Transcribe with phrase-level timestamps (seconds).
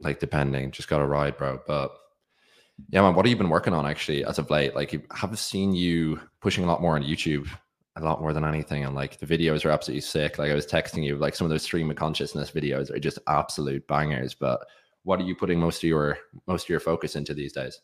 [0.00, 1.60] like depending, just got to ride, bro.
[1.66, 1.92] But
[2.90, 4.74] yeah, man, what have you been working on actually as of late?
[4.74, 7.48] Like, I have seen you pushing a lot more on YouTube,
[7.96, 10.38] a lot more than anything, and like the videos are absolutely sick.
[10.38, 13.18] Like I was texting you, like some of those stream of consciousness videos are just
[13.26, 14.34] absolute bangers.
[14.34, 14.64] But
[15.02, 17.80] what are you putting most of your most of your focus into these days?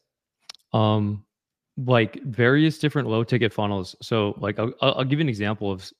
[0.72, 1.24] Um,
[1.76, 3.96] like various different low ticket funnels.
[4.00, 5.90] So, like, I'll, I'll give you an example of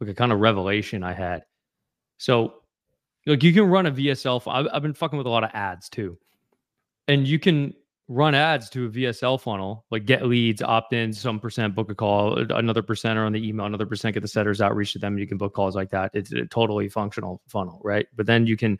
[0.00, 1.44] like a kind of revelation I had.
[2.18, 2.61] So,
[3.26, 4.42] like, you can run a VSL.
[4.46, 6.18] I've, I've been fucking with a lot of ads too,
[7.08, 7.74] and you can
[8.08, 11.94] run ads to a VSL funnel, like get leads, opt in, some percent book a
[11.94, 15.18] call, another percent are on the email, another percent get the setters outreach to them.
[15.18, 16.10] You can book calls like that.
[16.14, 18.06] It's a totally functional funnel, right?
[18.14, 18.78] But then you can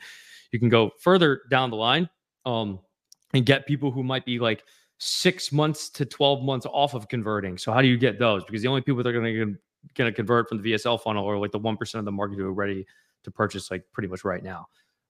[0.50, 2.08] you can go further down the line
[2.44, 2.78] um,
[3.32, 4.64] and get people who might be like
[4.98, 7.58] six months to 12 months off of converting.
[7.58, 8.44] So how do you get those?
[8.44, 9.58] Because the only people that are going to
[9.96, 12.46] going to convert from the VSL funnel are like the 1% of the market who
[12.46, 12.86] are ready
[13.24, 14.66] to purchase like pretty much right now.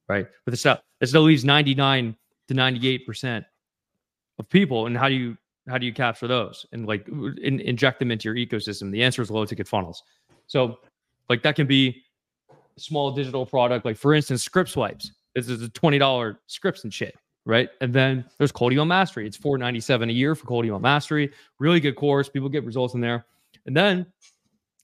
[0.09, 0.27] Right.
[0.45, 2.17] But the stuff it still leaves 99
[2.49, 3.45] to 98%
[4.39, 4.87] of people.
[4.87, 5.37] And how do you
[5.69, 8.91] how do you capture those and like in, inject them into your ecosystem?
[8.91, 10.03] The answer is low ticket funnels.
[10.47, 10.79] So
[11.29, 12.03] like that can be
[12.51, 15.13] a small digital product, like for instance, script swipes.
[15.35, 17.15] This is a $20 scripts and shit,
[17.47, 17.71] right?
[17.81, 19.27] And then there's Cold Email Mastery.
[19.27, 21.33] It's 497 a year for Cold Email Mastery.
[21.59, 22.29] Really good course.
[22.29, 23.25] People get results in there.
[23.67, 24.05] And then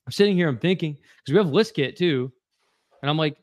[0.05, 2.31] I'm sitting here, I'm thinking, because we have list kit too.
[3.01, 3.37] And I'm like,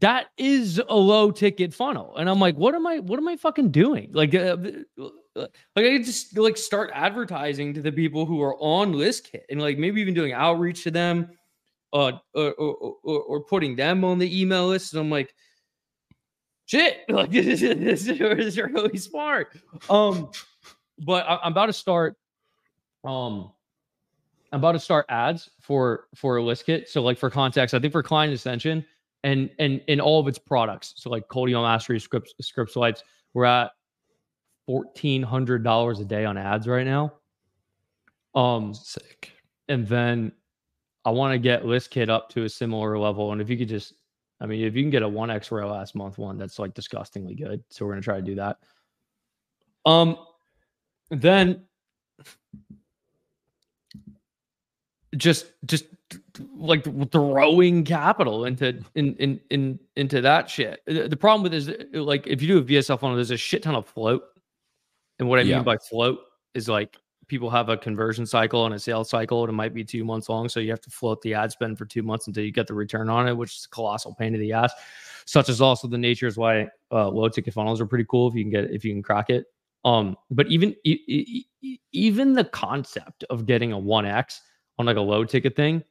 [0.00, 2.16] that is a low ticket funnel.
[2.16, 4.10] And I'm like, what am I, what am I fucking doing?
[4.12, 4.56] Like, uh,
[5.36, 9.60] like I just like start advertising to the people who are on list kit and
[9.60, 11.30] like maybe even doing outreach to them
[11.92, 14.92] uh, or, or, or, or putting them on the email list.
[14.92, 15.34] And I'm like,
[16.66, 19.56] shit, like this is, really smart.
[19.88, 20.30] Um,
[20.98, 22.16] but I, am about to start.
[23.04, 23.52] Um,
[24.52, 26.88] I'm about to start ads for for a list kit.
[26.88, 28.84] So like for context, I think for client ascension
[29.24, 30.94] and and in all of its products.
[30.96, 33.02] So like Cold Email Mastery, scripts, script swipes,
[33.34, 33.72] we're at
[34.66, 37.12] fourteen hundred dollars a day on ads right now.
[38.34, 39.32] Um, sick.
[39.68, 40.32] And then
[41.04, 43.32] I want to get list kit up to a similar level.
[43.32, 43.94] And if you could just,
[44.40, 47.62] I mean, if you can get a 1x ROAS month one, that's like disgustingly good.
[47.70, 48.58] So we're going to try to do that.
[49.84, 50.18] Um,
[51.10, 51.64] then
[55.18, 55.84] just, just
[56.56, 60.80] like throwing capital into in in in into that shit.
[60.86, 63.74] The problem with is like if you do a VSL funnel, there's a shit ton
[63.74, 64.22] of float.
[65.18, 65.56] And what I yeah.
[65.56, 66.20] mean by float
[66.54, 66.96] is like
[67.28, 70.28] people have a conversion cycle and a sales cycle and it might be two months
[70.28, 72.66] long so you have to float the ad spend for two months until you get
[72.66, 74.72] the return on it which is a colossal pain in the ass
[75.26, 78.34] such as also the nature is why uh, low ticket funnels are pretty cool if
[78.34, 79.46] you can get if you can crack it
[79.84, 84.40] um but even e- e- even the concept of getting a 1x
[84.78, 85.82] on like a low ticket thing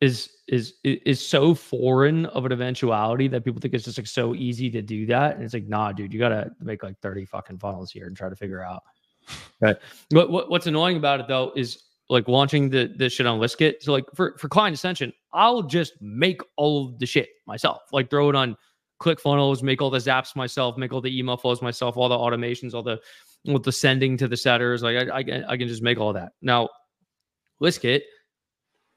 [0.00, 4.34] is is is so foreign of an eventuality that people think it's just like so
[4.34, 7.58] easy to do that and it's like nah dude you gotta make like 30 fucking
[7.58, 8.82] funnels here and try to figure out
[9.60, 9.76] Right.
[10.10, 13.74] What, what, what's annoying about it though is like launching the the shit on Listkit.
[13.80, 17.82] So like for for client ascension, I'll just make all of the shit myself.
[17.92, 18.56] Like throw it on
[19.00, 22.74] ClickFunnels, make all the zaps myself, make all the email flows myself, all the automations,
[22.74, 23.00] all the
[23.44, 24.82] with the sending to the setters.
[24.82, 26.32] Like I, I, I can just make all that.
[26.42, 26.68] Now,
[27.62, 28.02] Listkit,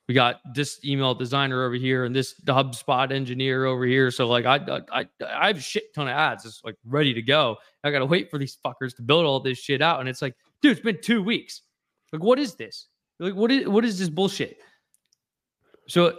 [0.07, 4.11] we got this email designer over here and this HubSpot engineer over here.
[4.11, 7.21] So like I I I have a shit ton of ads it's like ready to
[7.21, 7.57] go.
[7.83, 9.99] I gotta wait for these fuckers to build all this shit out.
[9.99, 11.61] And it's like, dude, it's been two weeks.
[12.13, 12.87] Like, what is this?
[13.19, 14.59] Like, what is what is this bullshit?
[15.87, 16.15] So it,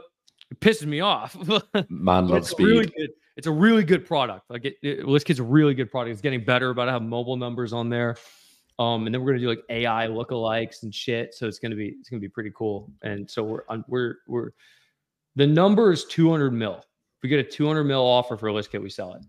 [0.56, 1.36] pisses me off.
[1.88, 2.64] Man loves speed.
[2.64, 4.50] Really good, it's a really good product.
[4.50, 6.12] Like it, it Listkit's a really good product.
[6.12, 8.16] It's getting better about have mobile numbers on there.
[8.78, 11.34] Um, and then we're gonna do like AI lookalikes and shit.
[11.34, 12.92] So it's gonna be it's gonna be pretty cool.
[13.03, 14.50] And so we're on we're we're
[15.34, 16.76] the number is 200 mil.
[16.76, 19.22] If we get a 200 mil offer for a list kit, we sell it.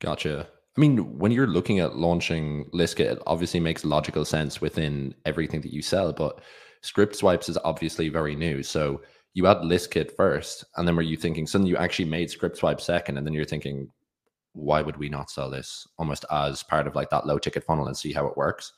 [0.00, 0.48] Gotcha.
[0.76, 5.62] I mean, when you're looking at launching Listkit, it obviously makes logical sense within everything
[5.62, 6.42] that you sell, but
[6.82, 8.62] script swipes is obviously very new.
[8.62, 9.00] So
[9.32, 12.80] you had Listkit first, and then were you thinking suddenly you actually made script swipe
[12.80, 13.88] second, and then you're thinking,
[14.52, 17.86] why would we not sell this almost as part of like that low ticket funnel
[17.86, 18.72] and see how it works?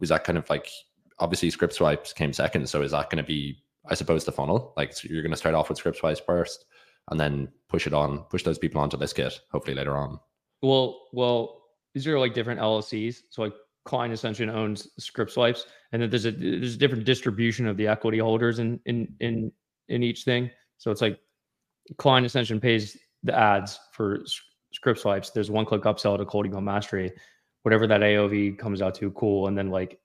[0.00, 0.70] Was that kind of like
[1.18, 4.74] obviously script swipes came second, so is that going to be I suppose the funnel?
[4.76, 6.64] Like so you're going to start off with script swipes first,
[7.10, 10.18] and then push it on, push those people onto ListKit, hopefully later on.
[10.62, 11.62] Well, well,
[11.94, 13.22] these are like different LLCs.
[13.30, 13.54] So like
[13.84, 17.86] Client Ascension owns script swipes, and then there's a there's a different distribution of the
[17.86, 19.50] equity holders in in in
[19.88, 20.50] in each thing.
[20.76, 21.18] So it's like
[21.96, 24.20] Client Ascension pays the ads for
[24.72, 25.30] script swipes.
[25.30, 27.12] There's one click upsell to Cold Email Mastery,
[27.62, 29.46] whatever that AOV comes out to, cool.
[29.46, 29.98] And then like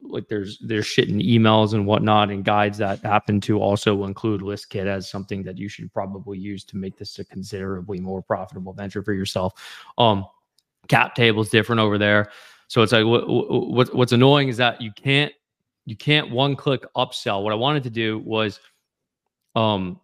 [0.00, 4.40] like there's there's shit in emails and whatnot and guides that happen to also include
[4.40, 8.72] listkit as something that you should probably use to make this a considerably more profitable
[8.72, 9.52] venture for yourself.
[9.98, 10.24] Um
[10.88, 12.30] cap table is different over there.
[12.68, 15.32] So it's like what, what what's annoying is that you can't
[15.84, 17.42] you can't one click upsell.
[17.42, 18.60] What i wanted to do was
[19.56, 20.00] um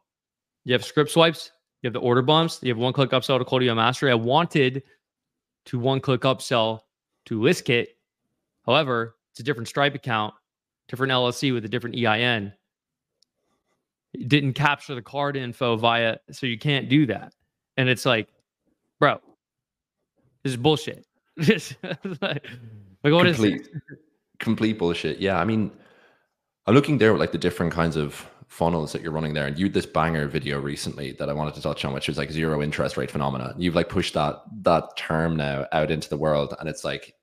[0.64, 1.52] you have script swipes
[1.82, 4.11] you have the order bumps you have one click upsell to email mastery.
[4.11, 4.82] I wanted
[5.66, 6.81] to one click upsell
[7.26, 7.88] to listkit
[8.64, 10.34] However, it's a different Stripe account,
[10.88, 12.52] different LLC with a different EIN.
[14.14, 17.34] It didn't capture the card info via, so you can't do that.
[17.76, 18.28] And it's like,
[19.00, 19.20] bro,
[20.43, 21.05] this is bullshit.
[21.37, 22.46] like,
[23.02, 23.69] what complete, is
[24.38, 25.19] complete bullshit.
[25.19, 25.70] Yeah, I mean,
[26.67, 29.59] I'm looking there with like the different kinds of funnels that you're running there, and
[29.59, 32.31] you had this banger video recently that I wanted to touch on, which was like
[32.31, 33.53] zero interest rate phenomena.
[33.59, 37.15] You've like pushed that that term now out into the world, and it's like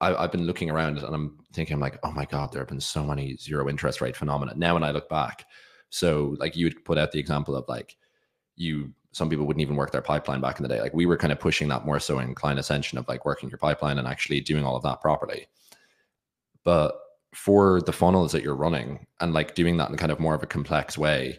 [0.00, 2.68] I, have been looking around and I'm thinking, I'm like, oh my God, there have
[2.68, 4.52] been so many zero interest rate phenomena.
[4.56, 5.46] Now, when I look back,
[5.90, 7.96] so like you would put out the example of like
[8.54, 10.80] you, some people wouldn't even work their pipeline back in the day.
[10.80, 13.48] Like we were kind of pushing that more so in client ascension of like working
[13.48, 15.48] your pipeline and actually doing all of that properly.
[16.62, 16.94] But
[17.38, 20.42] for the funnels that you're running and like doing that in kind of more of
[20.42, 21.38] a complex way,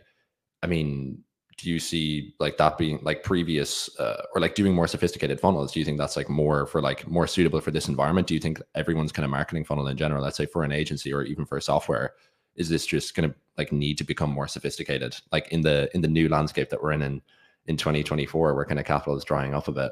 [0.63, 1.25] I mean,
[1.57, 5.73] do you see like that being like previous uh, or like doing more sophisticated funnels
[5.73, 8.27] do you think that's like more for like more suitable for this environment?
[8.27, 11.11] Do you think everyone's kind of marketing funnel in general let's say for an agency
[11.13, 12.13] or even for software
[12.55, 15.99] is this just going to like need to become more sophisticated like in the in
[15.99, 17.21] the new landscape that we're in in
[17.65, 19.91] in 2024 where kind of capital is drying up a bit?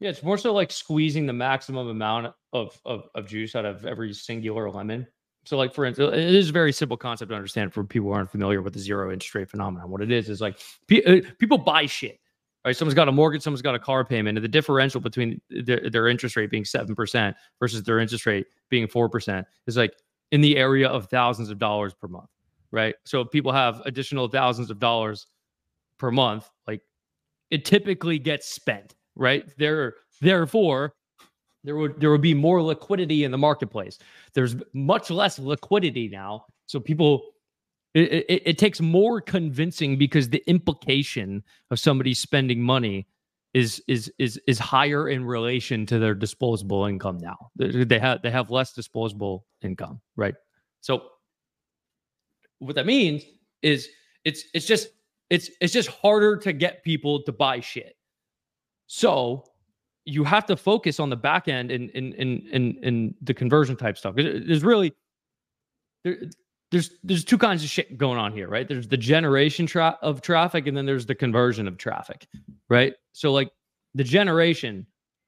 [0.00, 3.84] Yeah it's more so like squeezing the maximum amount of of, of juice out of
[3.84, 5.06] every singular lemon
[5.44, 8.14] so, like for instance, it is a very simple concept to understand for people who
[8.14, 9.90] aren't familiar with the zero interest rate phenomenon.
[9.90, 10.60] What it is is like
[11.06, 12.18] uh, people buy shit.
[12.64, 15.90] Right, someone's got a mortgage, someone's got a car payment, and the differential between their,
[15.90, 19.92] their interest rate being seven percent versus their interest rate being four percent is like
[20.30, 22.30] in the area of thousands of dollars per month.
[22.70, 25.26] Right, so people have additional thousands of dollars
[25.98, 26.48] per month.
[26.68, 26.82] Like
[27.50, 28.94] it typically gets spent.
[29.16, 30.94] Right, there, therefore,
[31.64, 33.98] there would there would be more liquidity in the marketplace.
[34.34, 37.32] There's much less liquidity now, so people
[37.94, 43.06] it, it, it, takes more convincing because the implication of somebody spending money
[43.54, 47.50] is is is is higher in relation to their disposable income now.
[47.56, 50.34] They, have they have less disposable income, right?
[50.80, 51.02] So
[52.60, 53.24] what that means
[53.60, 53.88] is
[54.24, 54.88] it's it's just
[55.28, 57.94] it's it's just harder to get people to buy shit.
[58.86, 59.44] So
[60.04, 63.76] you have to focus on the back end and in in in, in the conversion
[63.76, 64.14] type stuff.
[64.16, 64.92] There's really
[66.04, 66.16] there,
[66.70, 68.66] there's there's two kinds of shit going on here, right?
[68.66, 72.26] There's the generation tra- of traffic, and then there's the conversion of traffic,
[72.68, 72.94] right?
[73.12, 73.50] So like
[73.94, 74.86] the generation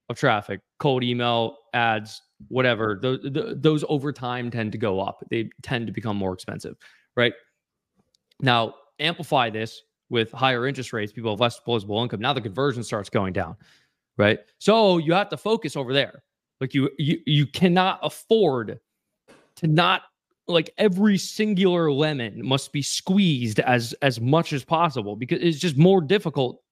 [0.08, 5.22] of traffic, cold email, ads, whatever, those those over time tend to go up.
[5.30, 6.76] They tend to become more expensive,
[7.16, 7.34] right?
[8.40, 12.20] Now amplify this with higher interest rates, people have less disposable income.
[12.20, 13.56] Now the conversion starts going down
[14.16, 14.40] right?
[14.58, 16.22] So you have to focus over there.
[16.60, 18.78] Like you you you cannot afford
[19.56, 20.02] to not
[20.46, 25.76] like every singular lemon must be squeezed as as much as possible because it's just
[25.76, 26.62] more difficult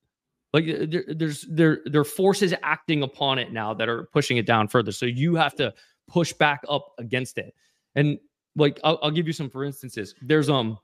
[0.53, 4.47] like there, there's there there are forces acting upon it now that are pushing it
[4.47, 5.73] down further so you have to
[6.09, 7.55] push back up against it
[7.95, 8.19] and
[8.57, 10.79] like I'll, I'll give you some for instances there's um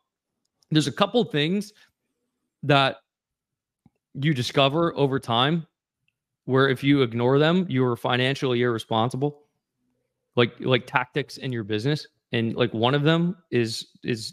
[0.71, 1.73] there's a couple things
[2.63, 2.97] that
[4.15, 5.67] you discover over time
[6.49, 9.43] where if you ignore them, you are financially irresponsible.
[10.35, 14.33] Like like tactics in your business, and like one of them is is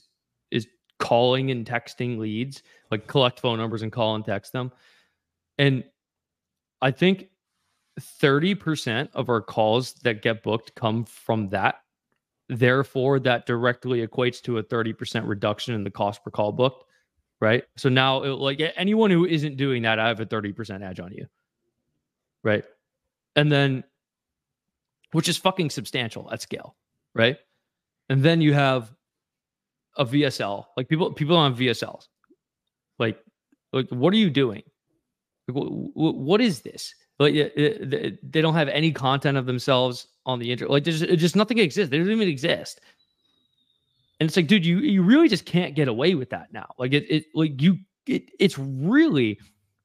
[0.50, 0.66] is
[0.98, 4.72] calling and texting leads, like collect phone numbers and call and text them.
[5.58, 5.84] And
[6.82, 7.28] I think
[8.00, 11.82] 30% of our calls that get booked come from that.
[12.48, 16.86] Therefore, that directly equates to a 30% reduction in the cost per call booked.
[17.42, 17.64] Right.
[17.76, 21.12] So now, it, like anyone who isn't doing that, I have a 30% edge on
[21.12, 21.28] you
[22.46, 22.64] right?
[23.36, 23.84] And then,
[25.12, 26.78] which is fucking substantial at scale,
[27.14, 27.38] right?
[28.08, 28.94] And then you have
[29.98, 32.08] a VSL, like people people on VSLs,
[33.00, 33.20] like
[33.74, 34.64] like what are you doing?
[35.48, 35.58] Like,
[35.96, 36.94] what is this?
[37.20, 40.72] Like they don't have any content of themselves on the internet.
[40.72, 41.90] Like there's just nothing exists.
[41.90, 42.82] They don't even exist.
[44.20, 46.74] And it's like, dude, you you really just can't get away with that now.
[46.78, 49.40] Like it, it like you it, it's really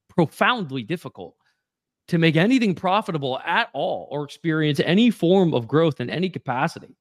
[0.09, 1.35] profoundly difficult
[2.11, 6.97] to make anything profitable at all or experience any form of growth in any capacity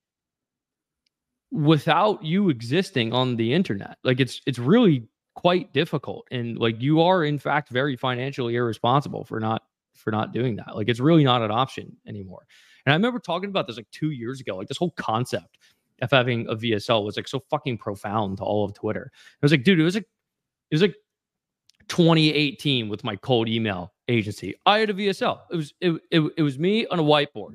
[1.50, 3.98] without you existing on the internet.
[4.04, 6.28] Like it's it's really quite difficult.
[6.30, 9.62] And like you are in fact very financially irresponsible for not
[9.94, 10.76] for not doing that.
[10.76, 12.46] Like it's really not an option anymore.
[12.86, 15.58] And i remember talking about this like 2 years ago like this whole concept
[16.00, 19.10] of having a VSL was like so fucking profound to all of Twitter.
[19.12, 20.06] It was like, dude, it was like
[20.70, 20.94] it was like
[21.88, 24.54] 2018 with my cold email agency.
[24.66, 25.40] I had a VSL.
[25.50, 27.54] It was it, it, it was me on a whiteboard.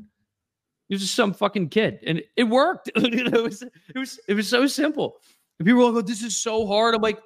[0.90, 2.92] It was just some fucking kid, and it worked.
[2.96, 5.18] it was it was it was so simple.
[5.60, 7.20] And people were like, oh, "This is so hard." I'm like,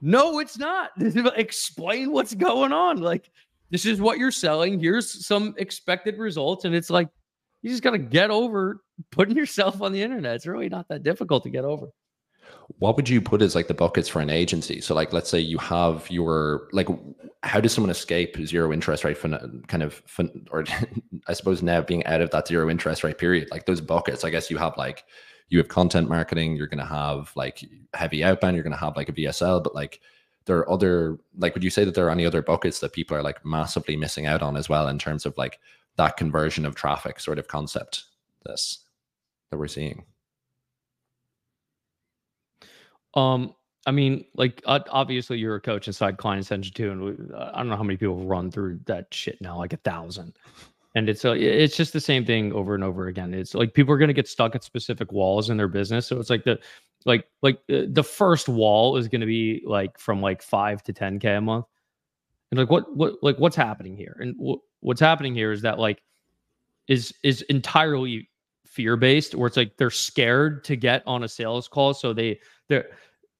[0.00, 0.90] "No, it's not."
[1.36, 3.00] Explain what's going on.
[3.00, 3.30] Like,
[3.70, 4.78] this is what you're selling.
[4.78, 7.08] Here's some expected results, and it's like
[7.62, 10.36] you just got to get over putting yourself on the internet.
[10.36, 11.88] It's really not that difficult to get over
[12.78, 14.80] what would you put as like the buckets for an agency?
[14.80, 16.88] So like let's say you have your like
[17.42, 20.64] how does someone escape zero interest rate fin- kind of fin- or
[21.28, 24.30] i suppose now being out of that zero interest rate period like those buckets i
[24.30, 25.04] guess you have like
[25.48, 28.96] you have content marketing you're going to have like heavy outbound you're going to have
[28.96, 30.00] like a vsl but like
[30.44, 33.16] there are other like would you say that there are any other buckets that people
[33.16, 35.58] are like massively missing out on as well in terms of like
[35.96, 38.04] that conversion of traffic sort of concept
[38.46, 38.78] this
[39.50, 40.04] that we're seeing
[43.14, 43.54] um,
[43.86, 47.76] I mean, like obviously you're a coach inside Client Ascension too, and I don't know
[47.76, 50.34] how many people run through that shit now, like a thousand.
[50.94, 53.32] And it's a, it's just the same thing over and over again.
[53.32, 56.06] It's like people are going to get stuck at specific walls in their business.
[56.06, 56.58] So it's like the
[57.06, 60.92] like like uh, the first wall is going to be like from like five to
[60.92, 61.64] ten k a month.
[62.50, 64.16] And like what what like what's happening here?
[64.20, 64.36] And
[64.80, 66.02] what's happening here is that like
[66.88, 68.28] is is entirely
[68.66, 72.38] fear based, where it's like they're scared to get on a sales call, so they
[72.72, 72.88] they're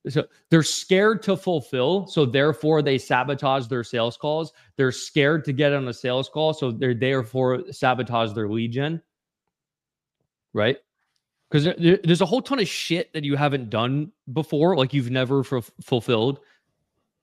[0.09, 4.53] so they're scared to fulfill, so therefore they sabotage their sales calls.
[4.77, 9.01] They're scared to get on a sales call, so they're therefore sabotage their lead gen.
[10.53, 10.79] Right?
[11.49, 15.11] Because there, there's a whole ton of shit that you haven't done before, like you've
[15.11, 16.41] never f- fulfilled,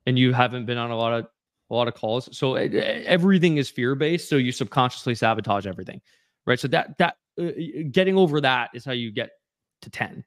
[0.06, 1.28] and you haven't been on a lot of
[1.70, 2.36] a lot of calls.
[2.36, 4.30] So everything is fear based.
[4.30, 6.00] So you subconsciously sabotage everything,
[6.48, 6.60] right?
[6.60, 7.52] So that that uh,
[7.92, 9.32] getting over that is how you get
[9.82, 10.24] to ten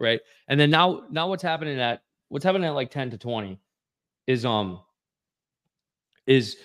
[0.00, 0.20] right?
[0.48, 3.58] And then now, now what's happening at what's happening at like 10 to 20
[4.26, 4.80] is um
[6.26, 6.56] is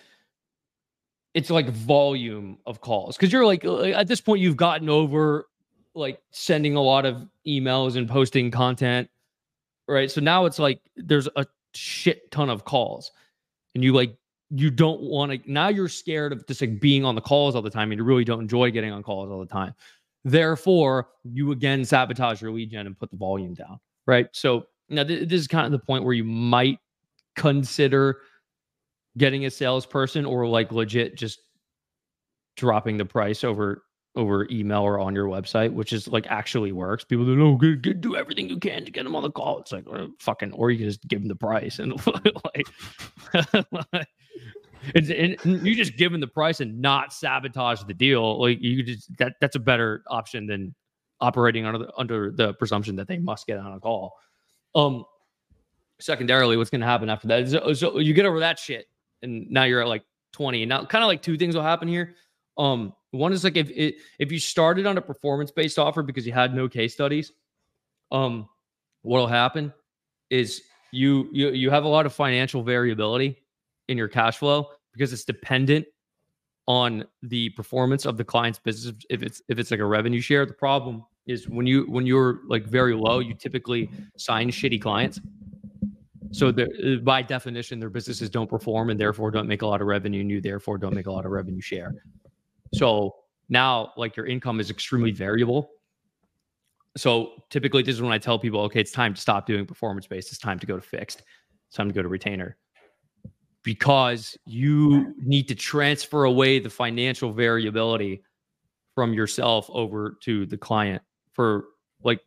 [1.33, 3.17] it's like volume of calls.
[3.17, 5.47] Because you're like at this point you've gotten over
[5.93, 9.09] like sending a lot of emails and posting content
[9.87, 10.09] right?
[10.09, 13.11] So now it's like there's a shit ton of calls.
[13.73, 14.15] And you like
[14.51, 17.61] you don't want to now you're scared of just like being on the calls all
[17.61, 19.73] the time and you really don't enjoy getting on calls all the time
[20.25, 24.27] Therefore, you again sabotage your lead gen and put the volume down, right?
[24.33, 26.79] So now th- this is kind of the point where you might
[27.35, 28.17] consider
[29.17, 31.39] getting a salesperson or like legit just
[32.57, 33.83] dropping the price over
[34.15, 37.03] over email or on your website, which is like actually works.
[37.03, 39.59] People do no, good, good, do everything you can to get them on the call.
[39.59, 41.93] It's like uh, fucking, or you just give them the price and
[42.55, 42.67] like,
[44.93, 48.41] and, and you just give them the price and not sabotage the deal.
[48.41, 50.75] Like you just that that's a better option than
[51.21, 54.13] operating under the, under the presumption that they must get on a call.
[54.73, 55.05] Um,
[55.99, 57.49] secondarily, what's going to happen after that?
[57.49, 58.87] So, so, you get over that shit,
[59.21, 60.03] and now you're at like
[60.33, 60.63] 20.
[60.63, 62.15] And now, kind of like two things will happen here.
[62.57, 66.27] Um, one is like if it, if you started on a performance based offer because
[66.27, 67.31] you had no case studies,
[68.11, 68.47] um,
[69.01, 69.73] what'll happen
[70.29, 73.37] is you you you have a lot of financial variability
[73.87, 75.85] in your cash flow because it's dependent
[76.67, 78.95] on the performance of the client's business.
[79.09, 82.41] If it's if it's like a revenue share the problem is when you when you're
[82.47, 85.19] like very low you typically sign shitty clients.
[86.31, 86.51] So
[87.03, 90.29] by definition their businesses don't perform and therefore don't make a lot of revenue and
[90.29, 91.93] you therefore don't make a lot of revenue share.
[92.73, 93.15] So
[93.47, 95.69] now like your income is extremely variable.
[96.97, 100.07] So typically this is when i tell people okay it's time to stop doing performance
[100.07, 101.21] based it's time to go to fixed.
[101.67, 102.57] It's time to go to retainer
[103.65, 108.21] because you need to transfer away the financial variability
[108.93, 111.01] from yourself over to the client
[111.33, 111.65] for
[112.03, 112.21] like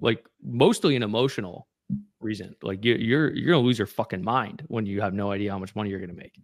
[0.00, 1.68] like mostly an emotional
[2.20, 2.56] reason.
[2.60, 5.58] Like you, you're you're gonna lose your fucking mind when you have no idea how
[5.60, 6.38] much money you're gonna make.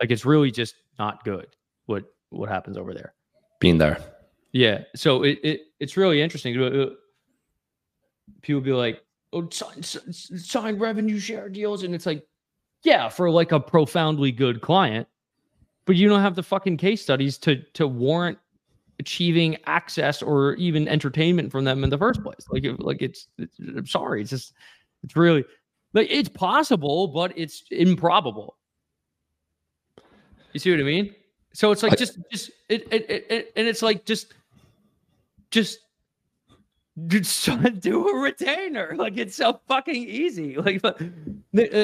[0.00, 1.48] Like it's really just not good
[1.86, 3.14] what what happens over there.
[3.58, 3.98] Being there.
[4.52, 4.84] Yeah.
[4.94, 6.60] So it, it it's really interesting.
[6.62, 6.90] Uh,
[8.42, 12.22] people be like oh sign, sign revenue share deals and it's like
[12.82, 15.08] yeah, for like a profoundly good client,
[15.86, 18.38] but you don't have the fucking case studies to to warrant
[18.98, 22.46] achieving access or even entertainment from them in the first place.
[22.50, 24.54] Like, like it's, it's I'm sorry, it's just
[25.02, 25.44] it's really
[25.92, 28.56] like it's possible, but it's improbable.
[30.52, 31.14] You see what I mean?
[31.52, 34.34] So it's like just just it, it, it, it and it's like just
[35.50, 35.80] just just
[36.96, 38.94] do a retainer.
[39.06, 40.56] Like it's so fucking easy.
[40.66, 40.92] Like uh,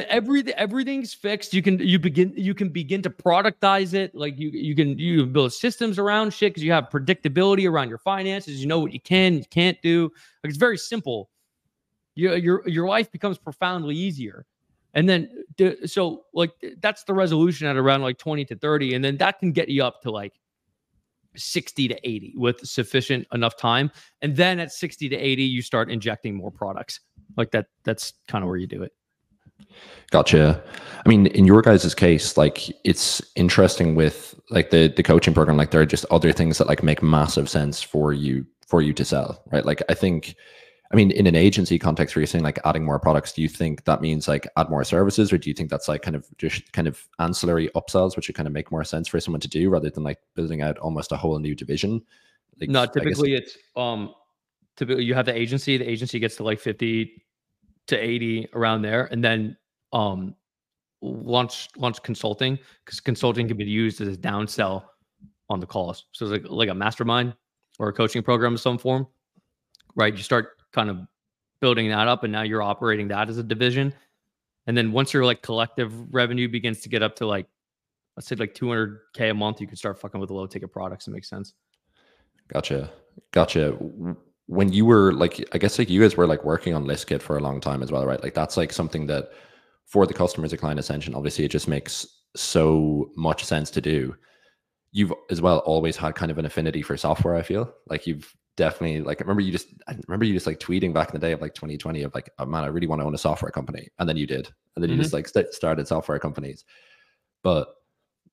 [0.09, 1.55] everything, everything's fixed.
[1.55, 4.15] You can you begin you can begin to productize it.
[4.15, 7.99] Like you you can you build systems around shit because you have predictability around your
[7.99, 8.61] finances.
[8.61, 10.11] You know what you can you can't do.
[10.43, 11.31] Like it's very simple.
[12.15, 14.47] Your your your life becomes profoundly easier.
[14.95, 15.45] And then
[15.87, 19.53] so like that's the resolution at around like 20 to 30 and then that can
[19.53, 20.35] get you up to like
[21.37, 23.91] 60 to 80 with sufficient enough time.
[24.21, 27.01] And then at 60 to 80 you start injecting more products.
[27.37, 28.93] Like that that's kind of where you do it.
[30.11, 30.63] Gotcha.
[31.05, 35.57] I mean in your guys' case like it's interesting with like the the coaching program
[35.57, 38.93] like there are just other things that like make massive sense for you for you
[38.95, 39.65] to sell right?
[39.65, 40.35] Like i think
[40.93, 43.49] I mean, in an agency context where you're saying like adding more products, do you
[43.49, 46.27] think that means like add more services, or do you think that's like kind of
[46.37, 49.49] just kind of ancillary upsells, which would kind of make more sense for someone to
[49.49, 52.03] do rather than like building out almost a whole new division?
[52.61, 54.15] Like, no, typically it's um,
[54.77, 55.79] typically you have the agency.
[55.79, 57.25] The agency gets to like fifty
[57.87, 59.57] to eighty around there, and then
[59.95, 60.35] um,
[61.01, 64.85] launch launch consulting because consulting can be used as a downsell
[65.49, 66.05] on the calls.
[66.13, 67.35] So it's like like a mastermind
[67.79, 69.07] or a coaching program of some form,
[69.97, 70.15] right?
[70.15, 70.99] You start kind of
[71.61, 73.95] building that up and now you're operating that as a division.
[74.67, 77.47] And then once your like collective revenue begins to get up to like
[78.17, 81.07] let's say like 200k a month you can start fucking with the low ticket products.
[81.07, 81.55] It makes sense.
[82.53, 82.91] Gotcha.
[83.33, 83.71] Gotcha.
[84.47, 87.39] When you were like i guess like you guys were like working on listkit for
[87.39, 88.23] a long time as well right?
[88.23, 89.31] Like that's like something that
[89.87, 91.15] for the customers of client ascension.
[91.15, 94.15] Obviously it just makes so much sense to do.
[94.91, 97.73] You've as well always had kind of an affinity for software i feel.
[97.89, 101.09] Like you've definitely like I remember you just I remember you just like tweeting back
[101.09, 103.15] in the day of like 2020 of like oh man I really want to own
[103.15, 103.89] a software company.
[103.99, 104.49] And then you did.
[104.75, 105.03] And then you mm-hmm.
[105.03, 106.65] just like st- started software companies.
[107.43, 107.69] But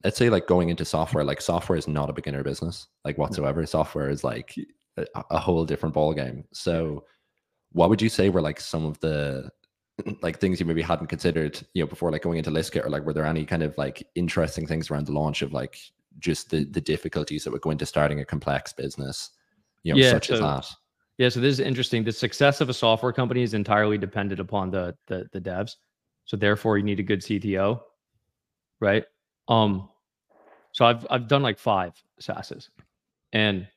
[0.03, 3.65] let's say like going into software like software is not a beginner business like whatsoever.
[3.65, 4.55] Software is like
[4.97, 7.05] a, a whole different ball game so
[7.71, 9.49] what would you say were like some of the
[10.21, 13.03] like things you maybe hadn't considered you know before like going into Listkit or like
[13.03, 15.77] were there any kind of like interesting things around the launch of like
[16.19, 19.31] just the the difficulties that would go into starting a complex business
[19.83, 20.65] you know, yeah, such so, as that.
[21.17, 22.03] Yeah, so this is interesting.
[22.03, 25.75] The success of a software company is entirely dependent upon the the, the devs.
[26.25, 27.81] So therefore, you need a good CTO,
[28.79, 29.03] right?
[29.47, 29.89] Um,
[30.71, 32.69] so I've I've done like five SaaSes,
[33.33, 33.67] and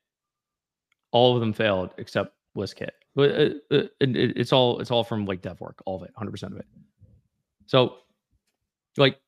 [1.10, 2.90] all of them failed except Listkit.
[3.14, 5.96] But it, uh, uh, it, it, it's all it's all from like dev work, all
[5.96, 6.66] of it, hundred percent of it.
[7.66, 7.96] So,
[8.96, 9.18] like,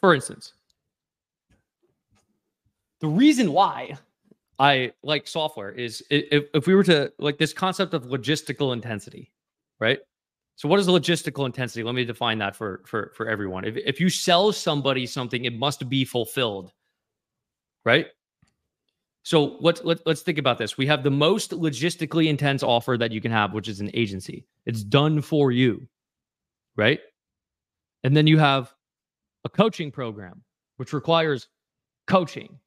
[0.00, 0.52] for instance,
[3.00, 3.96] the reason why
[4.58, 9.32] I like software is if, if we were to like this concept of logistical intensity,
[9.80, 9.98] right?
[10.56, 11.82] So what is logistical intensity?
[11.82, 13.64] Let me define that for for for everyone.
[13.64, 16.72] If if you sell somebody something, it must be fulfilled,
[17.84, 18.06] right?
[19.22, 20.78] So let's let, let's think about this.
[20.78, 24.46] We have the most logistically intense offer that you can have, which is an agency.
[24.64, 25.86] It's done for you,
[26.76, 27.00] right?
[28.04, 28.72] And then you have
[29.44, 30.42] a coaching program,
[30.76, 31.48] which requires
[32.06, 32.58] coaching.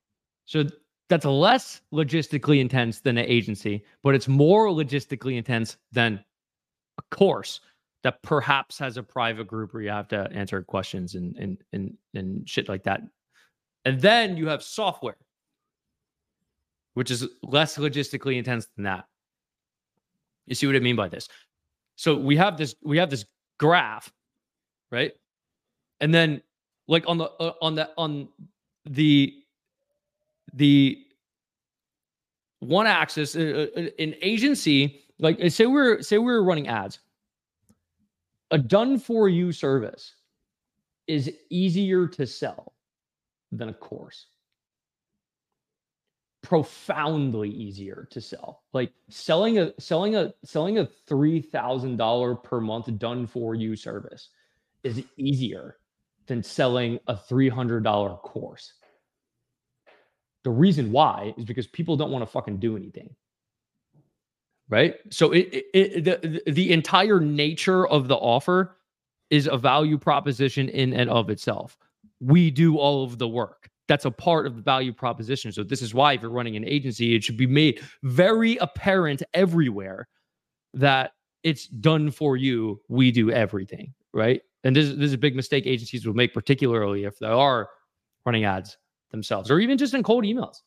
[0.45, 0.65] So
[1.10, 6.24] that's less logistically intense than an agency, but it's more logistically intense than
[7.00, 7.62] a course
[8.04, 11.98] that perhaps has a private group where you have to answer questions and and and,
[12.13, 13.02] and shit like that.
[13.86, 15.17] And then you have software,
[16.93, 19.06] which is less logistically intense than that.
[20.45, 21.28] You see what I mean by this?
[21.95, 23.26] So we have this we have this
[23.58, 24.12] graph,
[24.91, 25.12] right?
[26.00, 26.41] And then
[26.88, 28.30] like on the uh, on the on
[28.86, 29.38] the
[30.53, 31.05] the
[32.59, 36.99] one axis, uh, uh, an agency, like say we're say we're running ads,
[38.51, 40.15] a done for you service
[41.07, 42.73] is easier to sell
[43.51, 44.27] than a course.
[46.41, 48.63] Profoundly easier to sell.
[48.73, 53.75] Like selling a selling a selling a three thousand dollar per month done for you
[53.75, 54.29] service
[54.83, 55.77] is easier
[56.27, 58.73] than selling a three hundred dollar course.
[60.43, 63.13] The reason why is because people don't want to fucking do anything.
[64.69, 64.95] Right.
[65.10, 68.78] So it, it, it the, the entire nature of the offer
[69.30, 71.78] is a value proposition in and of itself.
[72.19, 73.69] We do all of the work.
[73.88, 75.52] That's a part of the value proposition.
[75.52, 79.23] So this is why if you're running an agency, it should be made very apparent
[79.34, 80.08] everywhere
[80.75, 82.80] that it's done for you.
[82.88, 84.41] We do everything, right?
[84.63, 87.69] And this, this is a big mistake agencies will make, particularly if they are
[88.25, 88.78] running ads
[89.12, 90.58] themselves or even just in cold emails.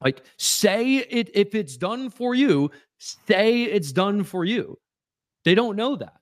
[0.00, 4.78] Like say it if it's done for you, say it's done for you.
[5.44, 6.14] They don't know that.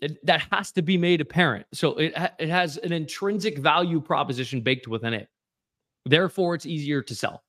[0.00, 1.66] It, that has to be made apparent.
[1.72, 5.28] So it it has an intrinsic value proposition baked within it.
[6.06, 7.42] Therefore, it's easier to sell.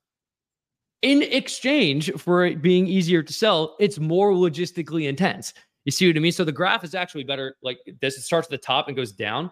[1.02, 5.54] In exchange for it being easier to sell, it's more logistically intense.
[5.86, 6.32] You see what I mean?
[6.32, 8.18] So the graph is actually better like this.
[8.18, 9.50] It starts at the top and goes down.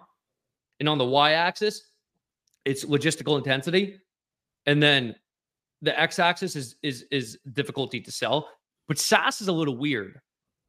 [0.80, 1.89] And on the y axis,
[2.70, 4.00] it's logistical intensity.
[4.66, 5.16] And then
[5.82, 8.50] the x axis is is is difficulty to sell.
[8.88, 10.20] But SaaS is a little weird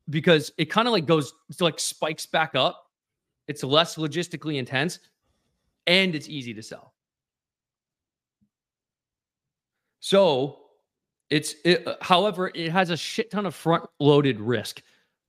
[0.08, 2.86] because it kind of like goes to like spikes back up.
[3.48, 4.98] It's less logistically intense
[5.86, 6.94] and it's easy to sell.
[10.00, 10.60] So
[11.28, 14.82] it's it, uh, however, it has a shit ton of front loaded risk,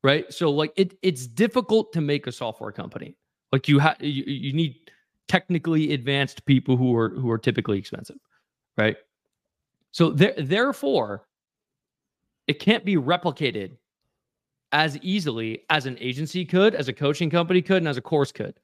[0.04, 0.32] right?
[0.32, 3.18] So like it it's difficult to make a software company.
[3.52, 4.81] Like you have you, you need
[5.32, 8.17] technically advanced people who are who are typically expensive,
[8.78, 8.98] right?
[9.91, 11.26] So there, therefore,
[12.48, 13.78] it can't be replicated
[14.74, 18.34] as easily as an agency could, as a coaching company could, and as a course
[18.34, 18.60] could.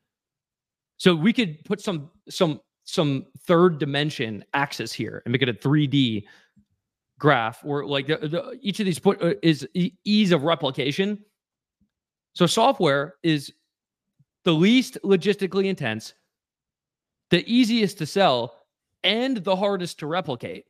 [0.97, 5.53] So we could put some some some third dimension axis here and make it a
[5.53, 6.25] 3D
[7.17, 9.65] graph where like the, the, each of these put uh, is
[10.03, 11.23] ease of replication.
[12.33, 13.53] So software is
[14.43, 16.13] the least logistically intense,
[17.29, 18.55] the easiest to sell,
[19.03, 20.65] and the hardest to replicate.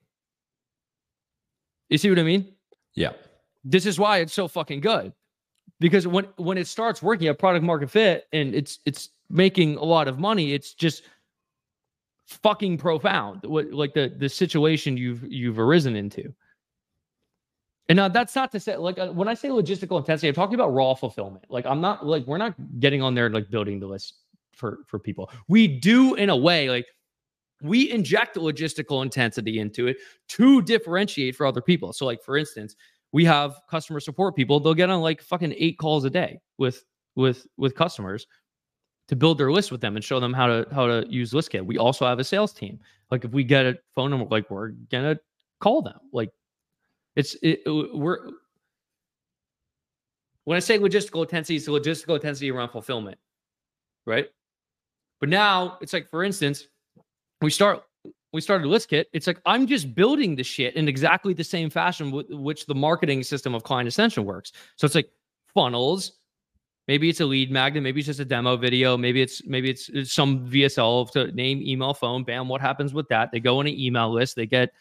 [1.89, 2.53] You see what I mean?
[2.95, 3.13] Yeah.
[3.63, 5.13] This is why it's so fucking good.
[5.79, 9.83] Because when when it starts working at product market fit and it's it's making a
[9.83, 11.03] lot of money, it's just
[12.27, 16.33] fucking profound what like the the situation you've you've arisen into
[17.87, 20.55] and now that's not to say like uh, when i say logistical intensity i'm talking
[20.55, 23.87] about raw fulfillment like i'm not like we're not getting on there like building the
[23.87, 24.15] list
[24.57, 26.85] for for people we do in a way like
[27.61, 32.75] we inject logistical intensity into it to differentiate for other people so like for instance
[33.13, 36.83] we have customer support people they'll get on like fucking eight calls a day with
[37.15, 38.27] with with customers
[39.07, 41.65] to build their list with them and show them how to how to use ListKit.
[41.65, 42.79] We also have a sales team.
[43.09, 45.17] Like if we get a phone number, like we're gonna
[45.59, 45.99] call them.
[46.11, 46.31] Like
[47.15, 48.29] it's it, we're
[50.43, 53.17] when I say logistical intensity, it's logistical intensity around fulfillment,
[54.05, 54.27] right?
[55.19, 56.67] But now it's like, for instance,
[57.41, 57.83] we start
[58.33, 61.69] we started list kit It's like I'm just building the shit in exactly the same
[61.69, 64.51] fashion with which the marketing system of Client Ascension works.
[64.75, 65.09] So it's like
[65.53, 66.13] funnels,
[66.87, 67.83] Maybe it's a lead magnet.
[67.83, 68.95] Maybe it's just a demo video.
[68.95, 72.23] Maybe it's maybe it's, it's some VSL to name, email, phone.
[72.23, 72.47] Bam.
[72.47, 73.29] What happens with that?
[73.31, 74.37] They go on an email list.
[74.37, 74.71] They get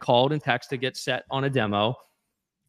[0.00, 1.94] called and text to get set on a demo.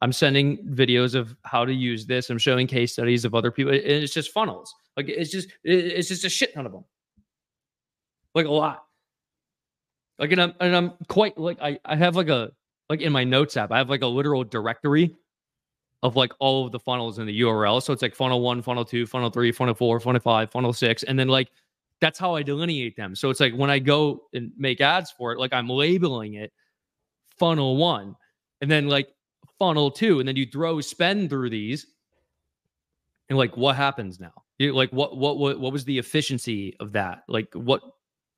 [0.02, 2.30] I'm sending videos of how to use this.
[2.30, 3.74] I'm showing case studies of other people.
[3.74, 4.76] And it's just funnels.
[4.96, 6.86] Like it's just it's just a shit ton of them.
[8.36, 8.86] Like a lot.
[10.20, 12.52] Like and I'm and I'm quite like I I have like a
[12.90, 15.16] like in my notes app I have like a literal directory
[16.04, 17.82] of like all of the funnels in the URL.
[17.82, 21.04] So it's like funnel one, funnel two, funnel three, funnel four, funnel five, funnel six.
[21.04, 21.50] And then like
[22.02, 23.16] that's how I delineate them.
[23.16, 26.52] So it's like when I go and make ads for it, like I'm labeling it
[27.40, 28.16] funnel one
[28.60, 29.08] and then like
[29.58, 30.20] funnel two.
[30.20, 31.88] And then you throw spend through these.
[33.30, 34.34] And like what happens now?
[34.60, 37.24] You, like what, what what what was the efficiency of that?
[37.30, 37.82] Like what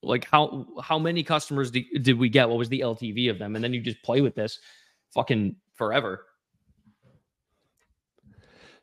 [0.06, 2.50] like how how many customers did, did we get?
[2.50, 3.56] What was the LTV of them?
[3.56, 4.60] And then you just play with this
[5.14, 6.26] fucking forever.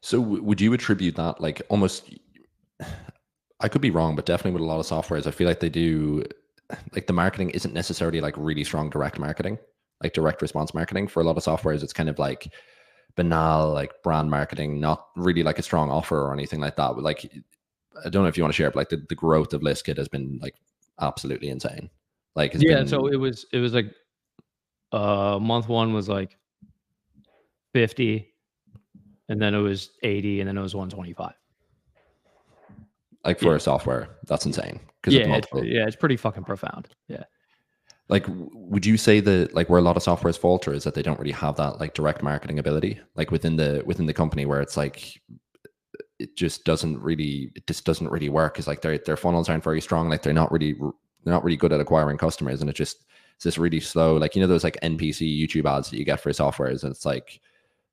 [0.00, 2.10] So would you attribute that like almost
[3.60, 5.68] I could be wrong, but definitely with a lot of softwares, I feel like they
[5.68, 6.24] do
[6.92, 9.58] like the marketing isn't necessarily like really strong direct marketing,
[10.02, 11.06] like direct response marketing.
[11.06, 12.52] For a lot of softwares, it's kind of like
[13.14, 16.94] banal, like brand marketing, not really like a strong offer or anything like that.
[16.94, 17.30] But like
[18.04, 19.98] I don't know if you want to share, but like the, the growth of ListKit
[19.98, 20.56] has been like
[21.02, 21.90] absolutely insane.
[22.34, 22.88] Like yeah, been...
[22.88, 23.92] so it was it was like
[24.92, 26.36] uh month one was like
[27.74, 28.28] 50
[29.28, 31.32] and then it was 80 and then it was 125
[33.24, 33.54] like for yeah.
[33.54, 37.24] a software that's insane because yeah, it's, yeah it's pretty fucking profound yeah
[38.08, 41.02] like would you say that like where a lot of softwares falter is that they
[41.02, 44.60] don't really have that like direct marketing ability like within the within the company where
[44.60, 45.18] it's like
[46.22, 49.64] it just doesn't really it just doesn't really work because like their their funnels aren't
[49.64, 52.76] very strong like they're not really they're not really good at acquiring customers and it
[52.76, 53.04] just
[53.34, 56.20] it's just really slow like you know those like npc youtube ads that you get
[56.20, 57.40] for softwares and it's like